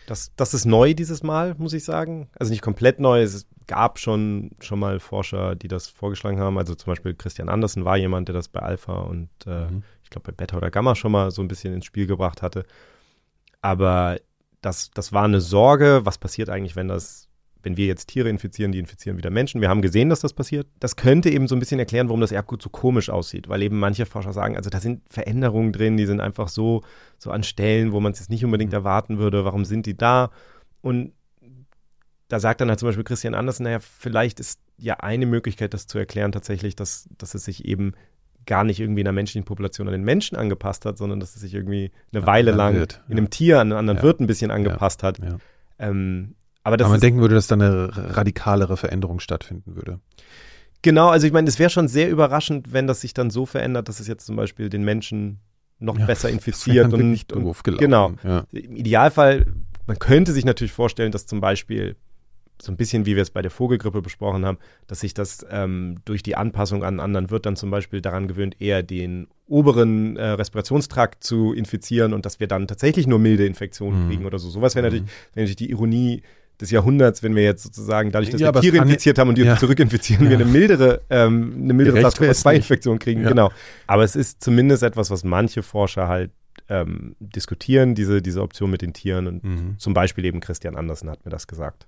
[0.09, 2.31] Das, das ist neu dieses Mal, muss ich sagen.
[2.39, 3.21] Also nicht komplett neu.
[3.21, 6.57] Es gab schon, schon mal Forscher, die das vorgeschlagen haben.
[6.57, 9.83] Also zum Beispiel Christian Andersen war jemand, der das bei Alpha und äh, mhm.
[10.03, 12.65] ich glaube bei Beta oder Gamma schon mal so ein bisschen ins Spiel gebracht hatte.
[13.61, 14.17] Aber
[14.63, 16.01] das, das war eine Sorge.
[16.05, 17.28] Was passiert eigentlich, wenn das
[17.63, 19.61] wenn wir jetzt Tiere infizieren, die infizieren wieder Menschen.
[19.61, 20.67] Wir haben gesehen, dass das passiert.
[20.81, 23.79] Das könnte eben so ein bisschen erklären, warum das Erbgut so komisch aussieht, weil eben
[23.79, 26.83] manche Forscher sagen, also da sind Veränderungen drin, die sind einfach so,
[27.19, 28.79] so an Stellen, wo man es jetzt nicht unbedingt mhm.
[28.79, 29.45] erwarten würde.
[29.45, 30.31] Warum sind die da?
[30.81, 31.13] Und
[32.29, 35.87] da sagt dann halt zum Beispiel Christian Andersen, naja, vielleicht ist ja eine Möglichkeit, das
[35.87, 37.93] zu erklären, tatsächlich, dass, dass es sich eben
[38.47, 41.43] gar nicht irgendwie in der menschlichen Population an den Menschen angepasst hat, sondern dass es
[41.43, 44.03] sich irgendwie eine ja, Weile lang wird, in einem Tier an einen anderen ja.
[44.03, 45.21] Wirt ein bisschen angepasst hat.
[45.79, 46.35] Ähm,
[46.69, 50.01] aber, das Aber man denken würde, dass da eine radikalere Veränderung stattfinden würde.
[50.83, 53.89] Genau, also ich meine, es wäre schon sehr überraschend, wenn das sich dann so verändert,
[53.89, 55.41] dass es jetzt zum Beispiel den Menschen
[55.81, 57.79] noch ja, besser infiziert und, nicht gelaufen.
[57.79, 58.13] Genau.
[58.23, 58.45] Ja.
[58.53, 59.47] Im Idealfall,
[59.87, 61.97] man könnte sich natürlich vorstellen, dass zum Beispiel
[62.61, 65.97] so ein bisschen wie wir es bei der Vogelgrippe besprochen haben, dass sich das ähm,
[66.05, 70.31] durch die Anpassung an anderen Wirt dann zum Beispiel daran gewöhnt, eher den oberen äh,
[70.31, 74.09] Respirationstrakt zu infizieren und dass wir dann tatsächlich nur milde Infektionen mhm.
[74.09, 74.51] kriegen oder so.
[74.51, 75.35] Sowas wäre natürlich, mhm.
[75.35, 76.23] wär natürlich die Ironie
[76.61, 79.43] des Jahrhunderts, wenn wir jetzt sozusagen, dadurch, dass ja, wir Tiere infiziert haben und die
[79.43, 79.57] ja.
[79.57, 80.31] zurückinfizieren, ja.
[80.31, 83.23] wir eine mildere, ähm, eine mildere SARS-CoV-2-Infektion kriegen.
[83.23, 83.29] Ja.
[83.29, 83.51] Genau.
[83.87, 86.33] Aber es ist zumindest etwas, was manche Forscher halt
[86.69, 89.27] ähm, diskutieren, diese, diese Option mit den Tieren.
[89.27, 89.79] Und mhm.
[89.79, 91.87] zum Beispiel eben Christian Andersen hat mir das gesagt.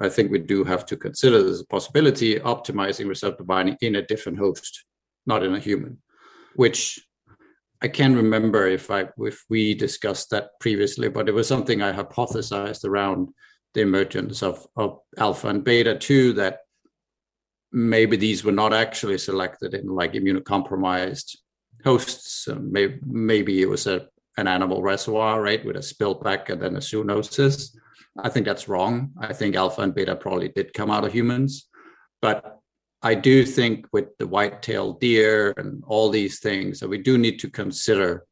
[0.00, 4.38] I think we do have to consider a possibility, optimizing receptor binding in a different
[4.38, 4.86] host,
[5.26, 6.00] not in a human,
[6.54, 7.06] which
[7.82, 11.92] I can't remember if I if we discussed that previously, but it was something I
[11.92, 13.34] hypothesized around
[13.74, 16.60] the emergence of, of alpha and beta 2 that
[17.72, 21.36] maybe these were not actually selected in like immunocompromised
[21.84, 22.48] hosts.
[22.60, 24.06] maybe, maybe it was a,
[24.36, 27.74] an animal reservoir, right, with a spillback and then a zoonosis.
[28.22, 29.12] I think that's wrong.
[29.18, 31.68] I think alpha and beta probably did come out of humans.
[32.20, 32.58] But
[33.02, 37.40] I do think with the white-tailed deer and all these things that we do need
[37.40, 38.26] to consider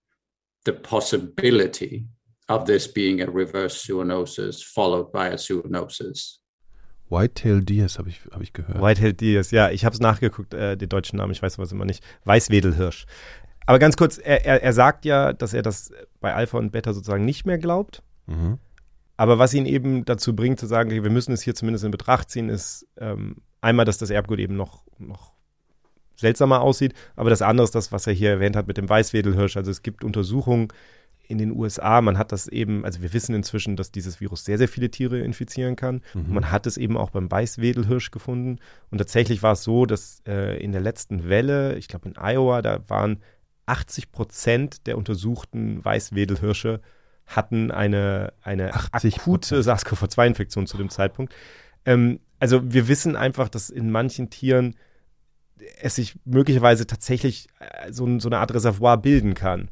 [0.65, 2.05] the possibility
[2.51, 6.41] of this being a reverse zoonosis followed by a zoonosis.
[7.09, 8.81] Whitetail Deers habe ich, hab ich gehört.
[8.81, 11.85] Whitetail Deers, ja, ich habe es nachgeguckt, äh, den deutschen Namen, ich weiß was immer
[11.85, 12.05] nicht.
[12.25, 13.07] Weißwedelhirsch.
[13.67, 16.93] Aber ganz kurz, er, er, er sagt ja, dass er das bei Alpha und Beta
[16.93, 18.03] sozusagen nicht mehr glaubt.
[18.27, 18.59] Mhm.
[19.17, 21.91] Aber was ihn eben dazu bringt, zu sagen, okay, wir müssen es hier zumindest in
[21.91, 25.33] Betracht ziehen, ist ähm, einmal, dass das Erbgut eben noch, noch
[26.17, 29.57] seltsamer aussieht, aber das andere ist das, was er hier erwähnt hat mit dem Weißwedelhirsch.
[29.57, 30.69] Also es gibt Untersuchungen
[31.31, 34.59] in den USA, man hat das eben, also wir wissen inzwischen, dass dieses Virus sehr,
[34.59, 36.03] sehr viele Tiere infizieren kann.
[36.13, 36.35] Mhm.
[36.35, 38.59] Man hat es eben auch beim Weißwedelhirsch gefunden.
[38.91, 42.63] Und tatsächlich war es so, dass äh, in der letzten Welle, ich glaube in Iowa,
[42.63, 43.21] da waren
[43.67, 46.81] 80 Prozent der untersuchten Weißwedelhirsche
[47.27, 49.21] hatten eine, eine 80%.
[49.21, 51.33] akute SARS-CoV-2-Infektion zu dem Zeitpunkt.
[51.85, 54.75] Ähm, also wir wissen einfach, dass in manchen Tieren
[55.81, 59.69] es sich möglicherweise tatsächlich äh, so, so eine Art Reservoir bilden kann.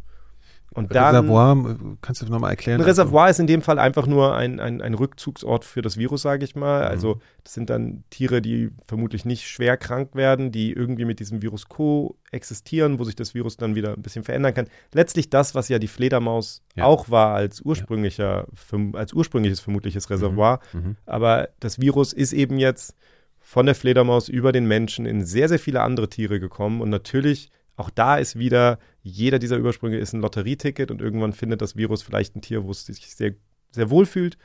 [0.71, 2.81] Und dann, Reservoir, äh, kannst du nochmal erklären?
[2.81, 6.23] ein Reservoir ist in dem Fall einfach nur ein, ein, ein Rückzugsort für das Virus,
[6.23, 6.85] sage ich mal.
[6.85, 11.41] Also das sind dann Tiere, die vermutlich nicht schwer krank werden, die irgendwie mit diesem
[11.43, 14.67] Virus koexistieren, wo sich das Virus dann wieder ein bisschen verändern kann.
[14.93, 16.85] Letztlich das, was ja die Fledermaus Ja.
[16.85, 20.61] auch war als ursprünglicher, verm- als ursprüngliches vermutliches Reservoir.
[20.73, 20.97] Mhm.
[21.07, 22.95] Aber das Virus ist eben jetzt
[23.41, 26.83] von der Fledermaus über den Menschen in sehr, sehr viele andere Tiere gekommen.
[26.83, 31.63] Und natürlich, auch da ist wieder, jeder dieser Übersprünge ist ein Lotterieticket und irgendwann findet
[31.63, 33.33] das Virus vielleicht ein Tier, wo es sich sehr,
[33.71, 34.37] sehr wohl fühlt.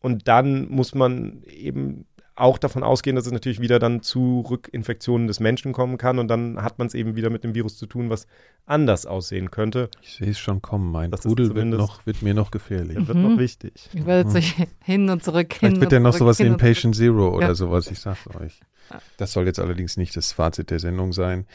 [0.00, 2.06] Und dann muss man eben
[2.36, 6.18] auch davon ausgehen, dass es natürlich wieder dann zu Rückinfektionen des Menschen kommen kann.
[6.18, 8.26] Und dann hat man es eben wieder mit dem Virus zu tun, was
[8.64, 9.90] anders aussehen könnte.
[10.00, 10.90] Ich sehe es schon kommen.
[10.90, 12.96] Mein Das Pudel wird, noch, wird mir noch gefährlich.
[12.96, 13.32] Das wird Mhm.
[13.34, 13.90] noch wichtig.
[13.92, 16.56] Ich werde jetzt euch hin und zurück, hin Vielleicht wird ja noch sowas wie ein.
[16.56, 17.54] Patient Zero oder Ja.
[17.54, 18.58] sowas, ich sag's euch.
[19.18, 21.46] Das soll jetzt allerdings nicht das Fazit der Sendung sein.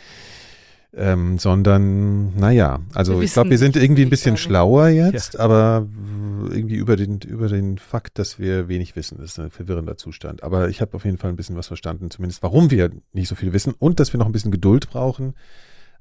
[0.98, 6.56] Ähm, sondern, naja, also ich glaube, wir sind irgendwie ein bisschen schlauer jetzt, aber w-
[6.56, 10.41] irgendwie über den, über den Fakt, dass wir wenig wissen, das ist ein verwirrender Zustand.
[10.43, 13.36] Aber ich habe auf jeden Fall ein bisschen was verstanden, zumindest warum wir nicht so
[13.36, 15.34] viel wissen und dass wir noch ein bisschen Geduld brauchen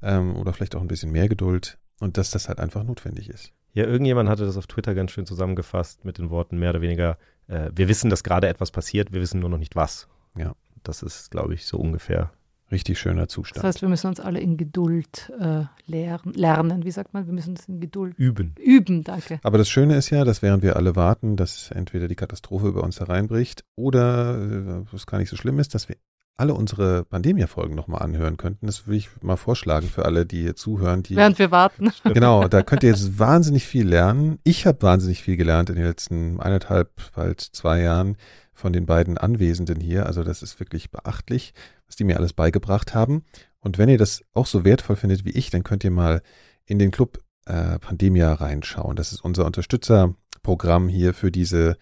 [0.00, 3.50] ähm, oder vielleicht auch ein bisschen mehr Geduld und dass das halt einfach notwendig ist.
[3.72, 7.18] Ja, irgendjemand hatte das auf Twitter ganz schön zusammengefasst mit den Worten mehr oder weniger,
[7.48, 10.06] äh, wir wissen, dass gerade etwas passiert, wir wissen nur noch nicht was.
[10.38, 10.54] Ja.
[10.84, 12.30] Das ist, glaube ich, so ungefähr.
[12.70, 13.64] Richtig schöner Das Zustand.
[13.64, 16.84] heißt, wir müssen uns alle in Geduld äh, lehren, lernen.
[16.84, 17.26] Wie sagt man?
[17.26, 18.54] Wir müssen uns in Geduld Üben.
[18.58, 19.04] üben.
[19.04, 19.38] Danke.
[19.42, 22.82] Aber das Schöne ist ja, dass während wir alle warten, dass entweder die Katastrophe über
[22.82, 25.96] uns hereinbricht oder, äh, was gar nicht so schlimm ist, dass wir
[26.36, 28.66] alle unsere Pandemia-Folgen nochmal anhören könnten.
[28.66, 31.02] Das würde ich mal vorschlagen für alle, die hier zuhören.
[31.04, 31.92] Die, Während wir warten.
[32.12, 34.38] genau, da könnt ihr jetzt wahnsinnig viel lernen.
[34.42, 38.16] Ich habe wahnsinnig viel gelernt in den letzten eineinhalb, bald zwei Jahren
[38.52, 40.06] von den beiden Anwesenden hier.
[40.06, 41.54] Also das ist wirklich beachtlich,
[41.94, 43.24] was die mir alles beigebracht haben.
[43.60, 46.22] Und wenn ihr das auch so wertvoll findet wie ich, dann könnt ihr mal
[46.66, 48.96] in den Club äh, Pandemia reinschauen.
[48.96, 51.76] Das ist unser Unterstützerprogramm hier für diese,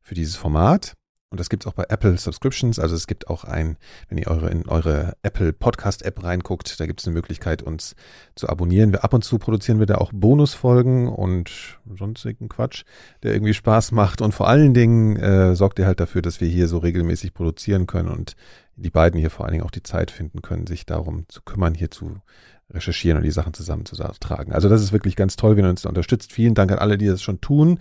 [0.00, 0.94] für dieses Format.
[1.32, 2.78] Und das gibt's auch bei Apple Subscriptions.
[2.78, 3.78] Also es gibt auch ein,
[4.10, 7.96] wenn ihr eure, in eure Apple Podcast App reinguckt, da gibt's eine Möglichkeit, uns
[8.34, 8.92] zu abonnieren.
[8.92, 12.84] Wir ab und zu produzieren wir da auch Bonusfolgen und sonstigen Quatsch,
[13.22, 14.20] der irgendwie Spaß macht.
[14.20, 17.86] Und vor allen Dingen äh, sorgt ihr halt dafür, dass wir hier so regelmäßig produzieren
[17.86, 18.36] können und
[18.76, 21.72] die beiden hier vor allen Dingen auch die Zeit finden können, sich darum zu kümmern,
[21.72, 22.20] hier zu
[22.68, 24.52] recherchieren und die Sachen zusammenzutragen.
[24.52, 26.30] Also das ist wirklich ganz toll, wenn ihr uns da unterstützt.
[26.30, 27.80] Vielen Dank an alle, die das schon tun.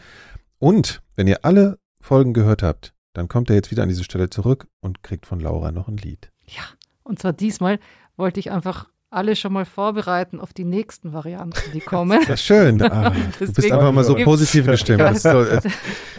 [0.57, 4.29] Und wenn ihr alle Folgen gehört habt, dann kommt er jetzt wieder an diese Stelle
[4.29, 6.31] zurück und kriegt von Laura noch ein Lied.
[6.45, 6.63] Ja,
[7.03, 7.79] und zwar diesmal
[8.15, 12.19] wollte ich einfach alle schon mal vorbereiten auf die nächsten Varianten, die kommen.
[12.21, 12.81] Das ist schön.
[12.81, 13.09] Ah,
[13.39, 15.01] du bist einfach mal so positiv gestimmt.
[15.01, 15.59] Das so, äh,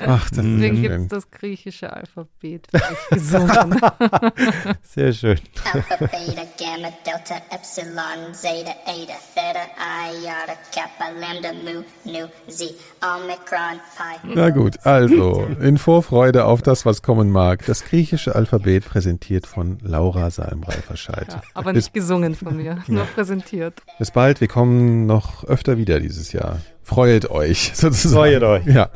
[0.07, 2.69] ach, das ist Deswegen gibt es das griechische Alphabet
[3.11, 3.81] gesungen.
[4.83, 5.41] Sehr schön.
[5.73, 9.65] Alpha, Beta, Gamma, Delta, Epsilon, Zeta, Eta, Theta,
[10.13, 14.35] Iota, Kappa, Lambda, Mu, Nu, Z, Omicron, Pi.
[14.35, 17.65] Na gut, also in Vorfreude auf das, was kommen mag.
[17.65, 21.29] Das griechische Alphabet präsentiert von Laura Salm-Reiferscheid.
[21.29, 23.75] Ja, aber Bis- nicht gesungen von mir, nur präsentiert.
[23.99, 26.61] Bis bald, wir kommen noch öfter wieder dieses Jahr.
[26.83, 28.41] Freut euch sozusagen.
[28.41, 28.67] Freut euch.
[28.67, 28.91] Ja.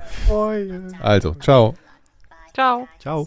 [1.00, 1.74] Also, ciao.
[2.54, 2.88] Ciao.
[2.98, 3.26] Ciao.